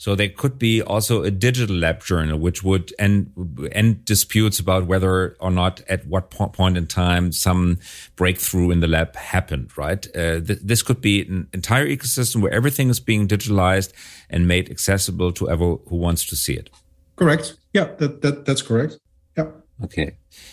So 0.03 0.17
there 0.17 0.31
could 0.31 0.59
be 0.59 0.83
also 0.83 1.23
a 1.23 1.31
digital 1.31 1.77
lab 1.77 2.03
journal, 2.03 2.37
which 2.37 2.65
would 2.65 2.93
end, 2.99 3.31
end 3.71 4.05
disputes 4.05 4.59
about 4.59 4.89
whether 4.89 5.37
or 5.39 5.53
not 5.53 5.81
at 5.89 6.05
what 6.09 6.29
point 6.29 6.77
in 6.77 6.89
time 6.89 7.31
some 7.31 7.79
breakthrough 8.17 8.73
in 8.73 8.81
the 8.81 8.89
lab 8.89 9.15
happened, 9.15 9.71
right? 9.79 10.05
Uh, 10.17 10.41
th 10.41 10.59
this 10.71 10.83
could 10.83 11.01
be 11.01 11.15
an 11.29 11.47
entire 11.53 11.87
ecosystem 11.87 12.43
where 12.43 12.53
everything 12.53 12.91
is 12.91 12.99
being 12.99 13.29
digitalized 13.29 13.93
and 14.29 14.49
made 14.49 14.69
accessible 14.75 15.31
to 15.39 15.49
everyone 15.49 15.79
who 15.89 15.97
wants 16.07 16.27
to 16.31 16.35
see 16.35 16.55
it. 16.55 16.69
Correct. 17.15 17.55
Yeah, 17.73 17.87
that, 17.99 18.23
that 18.23 18.45
that's 18.45 18.63
correct. 18.69 18.99
Yeah. 19.39 19.51
Okay. 19.85 20.09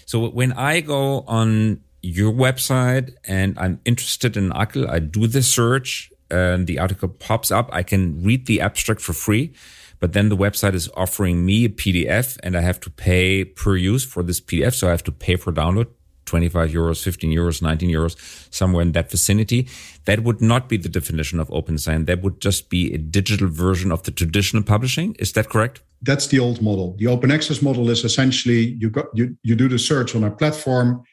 So 0.05 0.29
when 0.29 0.51
I 0.53 0.81
go 0.81 1.01
on 1.39 1.81
your 2.03 2.31
website 2.31 3.07
and 3.25 3.57
I'm 3.57 3.79
interested 3.83 4.37
in 4.37 4.51
ACL, 4.51 4.87
I 4.87 4.99
do 4.99 5.25
the 5.25 5.41
search 5.41 6.13
and 6.31 6.67
the 6.67 6.79
article 6.79 7.09
pops 7.09 7.51
up, 7.51 7.69
I 7.71 7.83
can 7.83 8.23
read 8.23 8.45
the 8.45 8.61
abstract 8.61 9.01
for 9.01 9.13
free. 9.13 9.53
But 9.99 10.13
then 10.13 10.29
the 10.29 10.37
website 10.37 10.73
is 10.73 10.89
offering 10.95 11.45
me 11.45 11.65
a 11.65 11.69
PDF 11.69 12.37
and 12.41 12.55
I 12.55 12.61
have 12.61 12.79
to 12.81 12.89
pay 12.89 13.43
per 13.43 13.75
use 13.75 14.05
for 14.05 14.23
this 14.23 14.39
PDF. 14.39 14.73
So 14.73 14.87
I 14.87 14.91
have 14.91 15.03
to 15.03 15.11
pay 15.11 15.35
for 15.35 15.51
download 15.51 15.87
25 16.25 16.69
euros, 16.69 17.03
15 17.03 17.31
euros, 17.31 17.61
19 17.61 17.89
euros, 17.89 18.15
somewhere 18.53 18.83
in 18.83 18.93
that 18.93 19.11
vicinity. 19.11 19.67
That 20.05 20.23
would 20.23 20.41
not 20.41 20.69
be 20.69 20.77
the 20.77 20.87
definition 20.87 21.39
of 21.39 21.51
open 21.51 21.77
science. 21.77 22.05
That 22.05 22.21
would 22.21 22.39
just 22.39 22.69
be 22.69 22.93
a 22.93 22.97
digital 22.97 23.49
version 23.49 23.91
of 23.91 24.03
the 24.03 24.11
traditional 24.11 24.63
publishing. 24.63 25.15
Is 25.19 25.33
that 25.33 25.49
correct? 25.49 25.81
That's 26.01 26.27
the 26.27 26.39
old 26.39 26.61
model. 26.61 26.95
The 26.97 27.07
open 27.07 27.29
access 27.29 27.61
model 27.61 27.89
is 27.89 28.05
essentially 28.05 28.77
you 28.79 28.89
got 28.89 29.07
you, 29.13 29.35
you 29.43 29.55
do 29.55 29.67
the 29.67 29.79
search 29.79 30.15
on 30.15 30.23
our 30.23 30.31
platform 30.31 31.03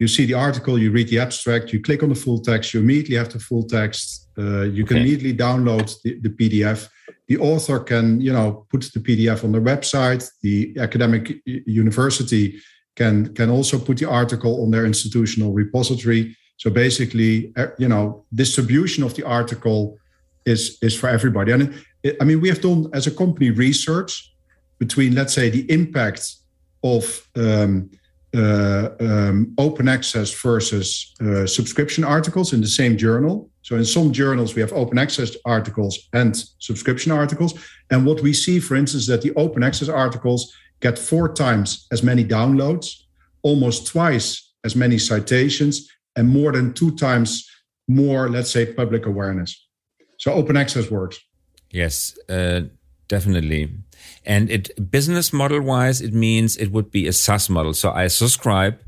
you 0.00 0.08
see 0.08 0.24
the 0.24 0.34
article, 0.34 0.78
you 0.78 0.90
read 0.90 1.08
the 1.08 1.18
abstract, 1.18 1.74
you 1.74 1.80
click 1.80 2.02
on 2.02 2.08
the 2.08 2.14
full 2.14 2.40
text, 2.40 2.72
you 2.72 2.80
immediately 2.80 3.16
have 3.16 3.30
the 3.30 3.38
full 3.38 3.64
text. 3.64 4.28
Uh, 4.40 4.62
you 4.62 4.84
can 4.84 4.96
okay. 4.96 5.06
immediately 5.06 5.34
download 5.36 5.94
the, 6.02 6.18
the, 6.20 6.30
PDF. 6.30 6.88
The 7.28 7.36
author 7.38 7.78
can, 7.80 8.20
you 8.20 8.32
know, 8.32 8.66
put 8.70 8.82
the 8.94 9.00
PDF 9.00 9.44
on 9.44 9.52
their 9.52 9.60
website. 9.60 10.26
The 10.42 10.74
academic 10.78 11.24
university 11.44 12.60
can 12.96 13.34
can 13.34 13.50
also 13.50 13.78
put 13.78 13.98
the 13.98 14.08
article 14.08 14.62
on 14.62 14.70
their 14.70 14.86
institutional 14.86 15.52
repository. 15.52 16.36
So 16.56 16.70
basically, 16.70 17.52
uh, 17.56 17.68
you 17.78 17.88
know, 17.88 18.24
distribution 18.32 19.04
of 19.04 19.14
the 19.14 19.24
article 19.24 19.98
is 20.46 20.78
is 20.80 20.98
for 20.98 21.08
everybody. 21.08 21.52
And 21.52 21.74
it, 22.02 22.16
I 22.20 22.24
mean, 22.24 22.40
we 22.40 22.48
have 22.48 22.60
done 22.60 22.88
as 22.94 23.06
a 23.06 23.10
company 23.10 23.50
research 23.50 24.32
between, 24.78 25.14
let's 25.14 25.34
say, 25.34 25.50
the 25.50 25.70
impact 25.70 26.22
of 26.82 27.28
um, 27.36 27.90
uh, 28.34 28.88
um, 29.00 29.54
open 29.58 29.88
access 29.88 30.32
versus 30.32 31.14
uh, 31.20 31.46
subscription 31.46 32.04
articles 32.04 32.52
in 32.52 32.60
the 32.60 32.66
same 32.66 32.96
journal. 32.96 33.49
So 33.70 33.76
in 33.76 33.84
some 33.84 34.12
journals 34.12 34.56
we 34.56 34.62
have 34.62 34.72
open 34.72 34.98
access 34.98 35.36
articles 35.44 35.96
and 36.12 36.36
subscription 36.58 37.12
articles. 37.12 37.54
And 37.88 38.04
what 38.04 38.20
we 38.20 38.32
see, 38.32 38.58
for 38.58 38.74
instance, 38.74 39.06
that 39.06 39.22
the 39.22 39.32
open 39.34 39.62
access 39.62 39.88
articles 39.88 40.52
get 40.80 40.98
four 40.98 41.32
times 41.32 41.86
as 41.92 42.02
many 42.02 42.24
downloads, 42.24 43.04
almost 43.42 43.86
twice 43.86 44.50
as 44.64 44.74
many 44.74 44.98
citations, 44.98 45.88
and 46.16 46.28
more 46.28 46.50
than 46.50 46.74
two 46.74 46.96
times 46.96 47.48
more, 47.86 48.28
let's 48.28 48.50
say, 48.50 48.66
public 48.66 49.06
awareness. 49.06 49.68
So 50.18 50.32
open 50.32 50.56
access 50.56 50.90
works. 50.90 51.20
Yes, 51.70 52.18
uh, 52.28 52.62
definitely. 53.06 53.70
And 54.26 54.50
it 54.50 54.90
business 54.90 55.32
model 55.32 55.60
wise, 55.60 56.00
it 56.00 56.12
means 56.12 56.56
it 56.56 56.72
would 56.72 56.90
be 56.90 57.06
a 57.06 57.12
SaaS 57.12 57.48
model. 57.48 57.74
So 57.74 57.92
I 57.92 58.08
subscribe, 58.08 58.80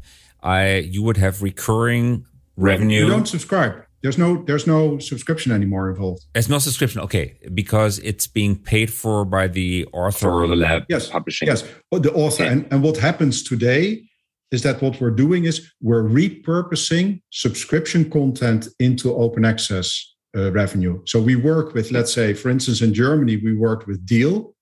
I 0.43 0.79
you 0.79 1.05
would 1.05 1.19
have 1.19 1.41
recurring 1.41 2.27
revenue. 2.57 3.05
You 3.05 3.11
don't 3.11 3.29
subscribe. 3.29 3.85
There's 4.03 4.19
no 4.19 4.43
there's 4.45 4.67
no 4.67 4.99
subscription 4.99 5.53
anymore 5.53 5.91
involved. 5.91 6.25
There's 6.35 6.49
no 6.49 6.59
subscription, 6.59 7.01
okay, 7.03 7.39
because 7.55 7.99
it's 8.01 8.27
being 8.27 8.57
paid 8.57 8.93
for 8.93 9.25
by 9.25 9.47
the 9.47 9.87
author 9.93 10.31
or 10.31 10.47
the 10.49 10.57
lab 10.57 10.85
yes, 10.89 11.09
publishing. 11.09 11.49
Yes, 11.49 11.63
the 11.91 12.13
author. 12.13 12.45
And, 12.45 12.67
and 12.73 12.83
what 12.83 12.97
happens 12.97 13.43
today 13.43 14.03
is 14.51 14.63
that 14.63 14.83
what 14.83 15.01
we're 15.01 15.11
doing 15.11 15.45
is 15.45 15.73
we're 15.81 16.03
repurposing 16.03 17.23
subscription 17.31 18.11
content 18.11 18.69
into 18.79 19.15
open 19.15 19.45
access 19.45 20.15
uh, 20.37 20.51
revenue. 20.53 21.01
So 21.07 21.21
we 21.21 21.37
work 21.37 21.73
with, 21.73 21.91
let's 21.91 22.13
say, 22.13 22.35
for 22.35 22.51
instance, 22.51 22.83
in 22.83 22.93
Germany, 22.93 23.37
we 23.37 23.55
worked 23.57 23.87
with 23.87 24.05
Deal, 24.05 24.55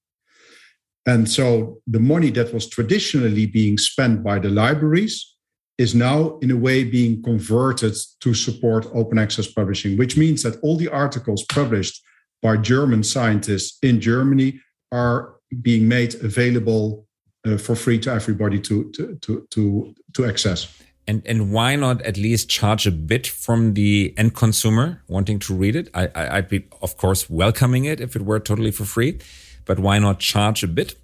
And 1.06 1.28
so 1.28 1.78
the 1.86 2.00
money 2.00 2.30
that 2.30 2.52
was 2.52 2.68
traditionally 2.68 3.46
being 3.46 3.78
spent 3.78 4.22
by 4.22 4.38
the 4.38 4.48
libraries 4.48 5.36
is 5.80 5.94
now 5.94 6.38
in 6.42 6.50
a 6.50 6.56
way 6.56 6.84
being 6.84 7.22
converted 7.22 7.94
to 8.20 8.34
support 8.34 8.86
open 8.92 9.18
access 9.18 9.46
publishing, 9.50 9.96
which 9.96 10.14
means 10.14 10.42
that 10.42 10.60
all 10.60 10.76
the 10.76 10.88
articles 10.88 11.42
published 11.44 12.02
by 12.42 12.58
German 12.58 13.02
scientists 13.02 13.78
in 13.82 13.98
Germany 13.98 14.60
are 14.92 15.36
being 15.62 15.88
made 15.88 16.14
available 16.22 17.06
uh, 17.46 17.56
for 17.56 17.74
free 17.74 17.98
to 17.98 18.12
everybody 18.12 18.60
to, 18.60 18.90
to 18.92 19.16
to 19.22 19.46
to 19.50 19.94
to 20.12 20.26
access. 20.26 20.68
And 21.08 21.22
and 21.26 21.50
why 21.50 21.76
not 21.76 22.02
at 22.02 22.16
least 22.18 22.50
charge 22.50 22.86
a 22.86 22.92
bit 22.92 23.26
from 23.26 23.72
the 23.72 24.12
end 24.18 24.34
consumer 24.34 25.02
wanting 25.08 25.38
to 25.40 25.54
read 25.54 25.76
it? 25.76 25.88
I, 25.94 26.04
I 26.14 26.36
I'd 26.36 26.48
be 26.48 26.60
of 26.82 26.98
course 26.98 27.30
welcoming 27.30 27.86
it 27.86 28.00
if 28.00 28.14
it 28.16 28.22
were 28.22 28.40
totally 28.40 28.70
for 28.70 28.84
free, 28.84 29.18
but 29.64 29.78
why 29.78 29.98
not 29.98 30.18
charge 30.18 30.62
a 30.62 30.68
bit? 30.68 30.94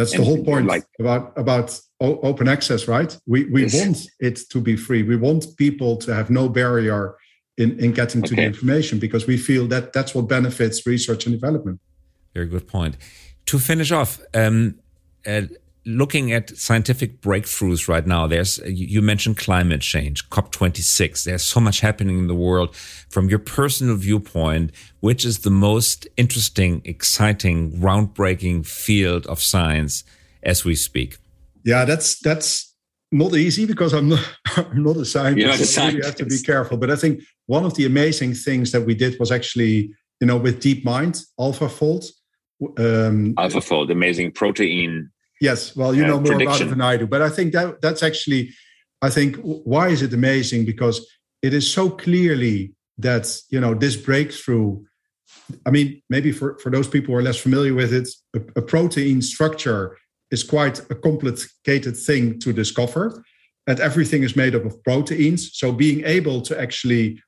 That's 0.00 0.16
the 0.16 0.24
whole 0.24 0.42
point 0.42 0.66
like, 0.66 0.84
about 0.98 1.36
about 1.36 1.78
open 2.00 2.48
access, 2.48 2.88
right? 2.88 3.14
We 3.26 3.44
we 3.44 3.62
yes. 3.64 3.74
want 3.80 3.98
it 4.18 4.36
to 4.48 4.58
be 4.58 4.74
free. 4.74 5.02
We 5.02 5.16
want 5.16 5.44
people 5.58 5.98
to 5.98 6.14
have 6.14 6.30
no 6.30 6.48
barrier 6.48 7.16
in, 7.58 7.78
in 7.78 7.92
getting 7.92 8.22
to 8.22 8.32
okay. 8.32 8.36
the 8.36 8.46
information 8.46 8.98
because 8.98 9.26
we 9.26 9.36
feel 9.36 9.66
that 9.66 9.92
that's 9.92 10.14
what 10.14 10.26
benefits 10.26 10.86
research 10.86 11.26
and 11.26 11.34
development. 11.38 11.80
Very 12.32 12.46
good 12.46 12.66
point. 12.66 12.96
To 13.44 13.58
finish 13.58 13.92
off, 13.92 14.22
um, 14.32 14.76
uh, 15.26 15.42
looking 15.86 16.32
at 16.32 16.56
scientific 16.56 17.20
breakthroughs 17.20 17.88
right 17.88 18.06
now, 18.06 18.26
there's 18.26 18.58
you 18.66 19.02
mentioned 19.02 19.36
climate 19.36 19.80
change, 19.80 20.28
COP26. 20.30 21.24
There's 21.24 21.42
so 21.42 21.60
much 21.60 21.80
happening 21.80 22.18
in 22.18 22.26
the 22.26 22.34
world. 22.34 22.74
From 22.76 23.28
your 23.28 23.38
personal 23.38 23.96
viewpoint, 23.96 24.72
which 25.00 25.24
is 25.24 25.40
the 25.40 25.50
most 25.50 26.06
interesting, 26.16 26.82
exciting, 26.84 27.72
groundbreaking 27.72 28.66
field 28.66 29.26
of 29.26 29.42
science 29.42 30.04
as 30.42 30.64
we 30.64 30.74
speak? 30.74 31.18
Yeah, 31.64 31.84
that's 31.84 32.18
that's 32.20 32.74
not 33.12 33.34
easy 33.34 33.66
because 33.66 33.92
I'm 33.92 34.08
not 34.08 34.24
I'm 34.56 34.82
not 34.82 34.96
a 34.96 35.04
scientist. 35.04 35.38
You're 35.38 35.48
not 35.48 35.60
a 35.60 35.66
scientist. 35.66 35.96
You 35.96 36.04
have 36.04 36.16
to 36.16 36.26
be 36.26 36.42
careful. 36.42 36.76
But 36.76 36.90
I 36.90 36.96
think 36.96 37.22
one 37.46 37.64
of 37.64 37.74
the 37.74 37.86
amazing 37.86 38.34
things 38.34 38.72
that 38.72 38.82
we 38.82 38.94
did 38.94 39.18
was 39.18 39.30
actually, 39.30 39.92
you 40.20 40.26
know, 40.26 40.36
with 40.36 40.62
DeepMind, 40.62 41.24
AlphaFold. 41.38 42.06
Um, 42.78 43.34
AlphaFold, 43.34 43.90
amazing 43.90 44.32
protein. 44.32 45.10
Yes, 45.40 45.74
well, 45.74 45.94
you 45.94 46.04
uh, 46.04 46.08
know 46.08 46.20
more 46.20 46.32
prediction. 46.32 46.46
about 46.46 46.60
it 46.60 46.68
than 46.70 46.80
I 46.82 46.96
do. 46.98 47.06
But 47.06 47.22
I 47.22 47.30
think 47.30 47.52
that 47.54 47.80
that's 47.80 48.02
actually, 48.02 48.50
I 49.00 49.10
think, 49.10 49.36
why 49.36 49.88
is 49.88 50.02
it 50.02 50.12
amazing? 50.12 50.66
Because 50.66 51.06
it 51.42 51.54
is 51.54 51.70
so 51.70 51.88
clearly 51.88 52.74
that 52.98 53.40
you 53.48 53.60
know 53.60 53.74
this 53.74 53.96
breakthrough. 53.96 54.82
I 55.64 55.70
mean, 55.70 56.02
maybe 56.10 56.32
for, 56.32 56.58
for 56.58 56.70
those 56.70 56.88
people 56.88 57.12
who 57.12 57.18
are 57.18 57.22
less 57.22 57.38
familiar 57.38 57.74
with 57.74 57.92
it, 57.92 58.08
a, 58.34 58.60
a 58.60 58.62
protein 58.62 59.22
structure 59.22 59.96
is 60.30 60.44
quite 60.44 60.78
a 60.90 60.94
complicated 60.94 61.96
thing 61.96 62.38
to 62.40 62.52
discover. 62.52 63.24
And 63.66 63.80
everything 63.80 64.22
is 64.22 64.36
made 64.36 64.54
up 64.54 64.64
of 64.64 64.82
proteins. 64.84 65.56
So 65.56 65.72
being 65.72 66.04
able 66.04 66.40
to 66.42 66.60
actually 66.60 67.22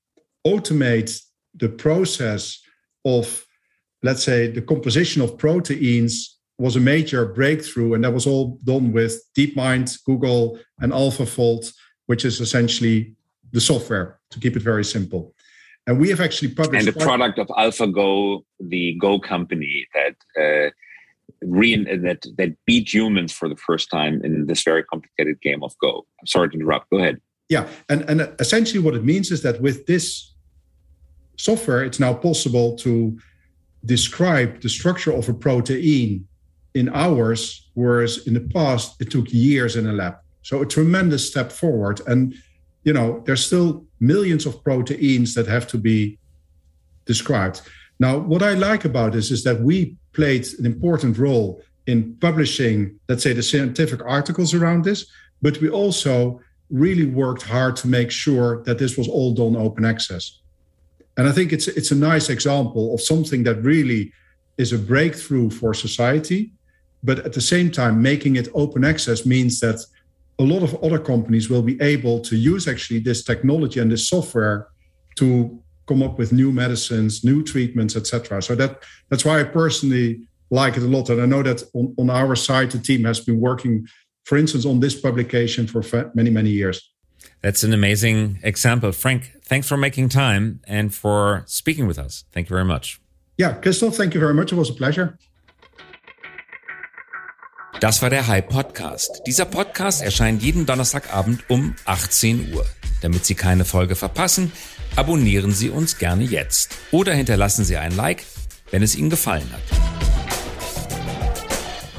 automate 0.46 1.20
the 1.54 1.68
process 1.68 2.60
of, 3.04 3.44
let's 4.02 4.22
say, 4.24 4.48
the 4.48 4.62
composition 4.62 5.22
of 5.22 5.38
proteins 5.38 6.38
was 6.62 6.76
a 6.76 6.80
major 6.80 7.26
breakthrough. 7.26 7.94
And 7.94 8.04
that 8.04 8.14
was 8.14 8.26
all 8.26 8.58
done 8.64 8.92
with 8.92 9.20
DeepMind, 9.36 10.04
Google, 10.04 10.58
and 10.80 10.92
AlphaFold, 10.92 11.72
which 12.06 12.24
is 12.24 12.40
essentially 12.40 13.16
the 13.52 13.60
software, 13.60 14.20
to 14.30 14.38
keep 14.38 14.56
it 14.56 14.62
very 14.62 14.84
simple. 14.84 15.34
And 15.88 15.98
we 15.98 16.08
have 16.10 16.20
actually 16.20 16.54
published. 16.54 16.86
And 16.86 16.94
the 16.94 17.04
product 17.04 17.40
of 17.40 17.48
AlphaGo, 17.48 18.44
the 18.60 18.96
Go 19.00 19.18
company 19.18 19.88
that 19.96 20.16
uh, 20.40 20.70
re- 21.42 21.84
that 22.06 22.24
that 22.38 22.50
beat 22.64 22.94
humans 22.94 23.32
for 23.32 23.48
the 23.48 23.56
first 23.56 23.90
time 23.90 24.20
in 24.22 24.46
this 24.46 24.62
very 24.62 24.84
complicated 24.84 25.40
game 25.42 25.64
of 25.64 25.76
Go. 25.78 26.06
I'm 26.20 26.28
sorry 26.28 26.48
to 26.50 26.54
interrupt. 26.54 26.90
Go 26.90 26.98
ahead. 26.98 27.20
Yeah, 27.48 27.66
and 27.88 28.02
and 28.08 28.32
essentially 28.38 28.78
what 28.78 28.94
it 28.94 29.04
means 29.04 29.32
is 29.32 29.42
that 29.42 29.60
with 29.60 29.86
this 29.86 30.32
software, 31.36 31.82
it's 31.82 31.98
now 31.98 32.14
possible 32.14 32.76
to 32.76 33.18
describe 33.84 34.60
the 34.60 34.68
structure 34.68 35.12
of 35.12 35.28
a 35.28 35.34
protein 35.34 36.28
in 36.74 36.88
hours, 36.90 37.68
whereas 37.74 38.26
in 38.26 38.34
the 38.34 38.40
past 38.40 39.00
it 39.00 39.10
took 39.10 39.32
years 39.32 39.76
in 39.76 39.86
a 39.86 39.92
lab. 39.92 40.16
So 40.42 40.62
a 40.62 40.66
tremendous 40.66 41.26
step 41.26 41.52
forward. 41.52 42.00
And 42.06 42.34
you 42.84 42.92
know, 42.92 43.22
there's 43.26 43.46
still 43.46 43.84
millions 44.00 44.46
of 44.46 44.62
proteins 44.64 45.34
that 45.34 45.46
have 45.46 45.66
to 45.68 45.78
be 45.78 46.18
described. 47.04 47.60
Now, 48.00 48.18
what 48.18 48.42
I 48.42 48.54
like 48.54 48.84
about 48.84 49.12
this 49.12 49.30
is 49.30 49.44
that 49.44 49.60
we 49.60 49.96
played 50.12 50.46
an 50.58 50.66
important 50.66 51.18
role 51.18 51.62
in 51.86 52.16
publishing, 52.20 52.98
let's 53.08 53.22
say, 53.22 53.32
the 53.32 53.42
scientific 53.42 54.00
articles 54.04 54.54
around 54.54 54.84
this, 54.84 55.06
but 55.40 55.60
we 55.60 55.68
also 55.68 56.40
really 56.70 57.06
worked 57.06 57.42
hard 57.42 57.76
to 57.76 57.88
make 57.88 58.10
sure 58.10 58.62
that 58.64 58.78
this 58.78 58.96
was 58.96 59.08
all 59.08 59.34
done 59.34 59.56
open 59.56 59.84
access. 59.84 60.40
And 61.16 61.28
I 61.28 61.32
think 61.32 61.52
it's 61.52 61.68
it's 61.68 61.90
a 61.90 61.96
nice 61.96 62.30
example 62.30 62.94
of 62.94 63.00
something 63.00 63.42
that 63.44 63.62
really 63.62 64.12
is 64.56 64.72
a 64.72 64.78
breakthrough 64.78 65.50
for 65.50 65.74
society, 65.74 66.52
but 67.02 67.20
at 67.20 67.32
the 67.32 67.40
same 67.40 67.70
time, 67.70 68.00
making 68.00 68.36
it 68.36 68.48
open 68.54 68.84
access 68.84 69.26
means 69.26 69.60
that 69.60 69.84
a 70.38 70.44
lot 70.44 70.62
of 70.62 70.74
other 70.82 70.98
companies 70.98 71.50
will 71.50 71.62
be 71.62 71.80
able 71.80 72.20
to 72.20 72.36
use 72.36 72.66
actually 72.68 73.00
this 73.00 73.22
technology 73.24 73.80
and 73.80 73.90
this 73.90 74.08
software 74.08 74.68
to 75.16 75.62
come 75.86 76.02
up 76.02 76.18
with 76.18 76.32
new 76.32 76.52
medicines, 76.52 77.24
new 77.24 77.42
treatments, 77.42 77.96
etc. 77.96 78.40
So 78.42 78.54
that 78.54 78.82
that's 79.08 79.24
why 79.24 79.40
I 79.40 79.44
personally 79.44 80.28
like 80.50 80.76
it 80.76 80.82
a 80.82 80.86
lot, 80.86 81.10
and 81.10 81.20
I 81.20 81.26
know 81.26 81.42
that 81.42 81.62
on, 81.74 81.94
on 81.98 82.10
our 82.10 82.36
side, 82.36 82.70
the 82.70 82.78
team 82.78 83.04
has 83.04 83.20
been 83.20 83.40
working, 83.40 83.86
for 84.24 84.36
instance, 84.36 84.64
on 84.66 84.80
this 84.80 84.98
publication 85.00 85.66
for 85.66 85.82
many 86.14 86.30
many 86.30 86.50
years. 86.50 86.92
That's 87.40 87.62
an 87.64 87.72
amazing 87.72 88.38
example, 88.42 88.92
Frank. 88.92 89.32
Thanks 89.42 89.68
for 89.68 89.76
making 89.76 90.08
time 90.08 90.60
and 90.66 90.94
for 90.94 91.42
speaking 91.46 91.86
with 91.86 91.98
us. 91.98 92.24
Thank 92.32 92.48
you 92.48 92.54
very 92.54 92.64
much. 92.64 93.00
Yeah, 93.38 93.54
Christoph, 93.54 93.96
thank 93.96 94.14
you 94.14 94.20
very 94.20 94.34
much. 94.34 94.52
It 94.52 94.56
was 94.56 94.70
a 94.70 94.74
pleasure. 94.74 95.18
Das 97.82 98.00
war 98.00 98.10
der 98.10 98.28
Hype 98.28 98.48
Podcast. 98.48 99.22
Dieser 99.26 99.44
Podcast 99.44 100.02
erscheint 100.02 100.40
jeden 100.40 100.66
Donnerstagabend 100.66 101.42
um 101.50 101.74
18 101.84 102.54
Uhr. 102.54 102.64
Damit 103.00 103.26
Sie 103.26 103.34
keine 103.34 103.64
Folge 103.64 103.96
verpassen, 103.96 104.52
abonnieren 104.94 105.50
Sie 105.50 105.68
uns 105.68 105.98
gerne 105.98 106.22
jetzt 106.22 106.76
oder 106.92 107.12
hinterlassen 107.12 107.64
Sie 107.64 107.76
ein 107.76 107.96
Like, 107.96 108.24
wenn 108.70 108.84
es 108.84 108.94
Ihnen 108.94 109.10
gefallen 109.10 109.50
hat. 109.52 109.62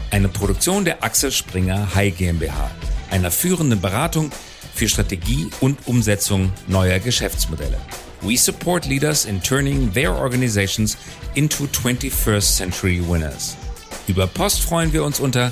Eine 0.10 0.30
Produktion 0.30 0.86
der 0.86 1.04
Axel 1.04 1.34
Springer 1.34 1.94
High 1.94 2.18
GmbH, 2.18 2.72
einer 3.12 3.30
führenden 3.30 3.82
Beratung 3.82 4.32
für 4.74 4.88
Strategie 4.88 5.50
und 5.60 5.86
Umsetzung 5.86 6.54
neuer 6.68 7.00
Geschäftsmodelle. 7.00 7.78
We 8.22 8.38
support 8.38 8.86
leaders 8.86 9.26
in 9.26 9.44
turning 9.44 9.92
their 9.92 10.16
organizations 10.16 10.98
into 11.36 11.66
21st 11.66 12.56
century 12.56 13.02
winners. 13.06 13.58
Über 14.08 14.28
Post 14.28 14.62
freuen 14.62 14.94
wir 14.94 15.04
uns 15.04 15.20
unter 15.20 15.52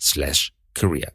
slash 0.00 0.52
career. 0.74 1.10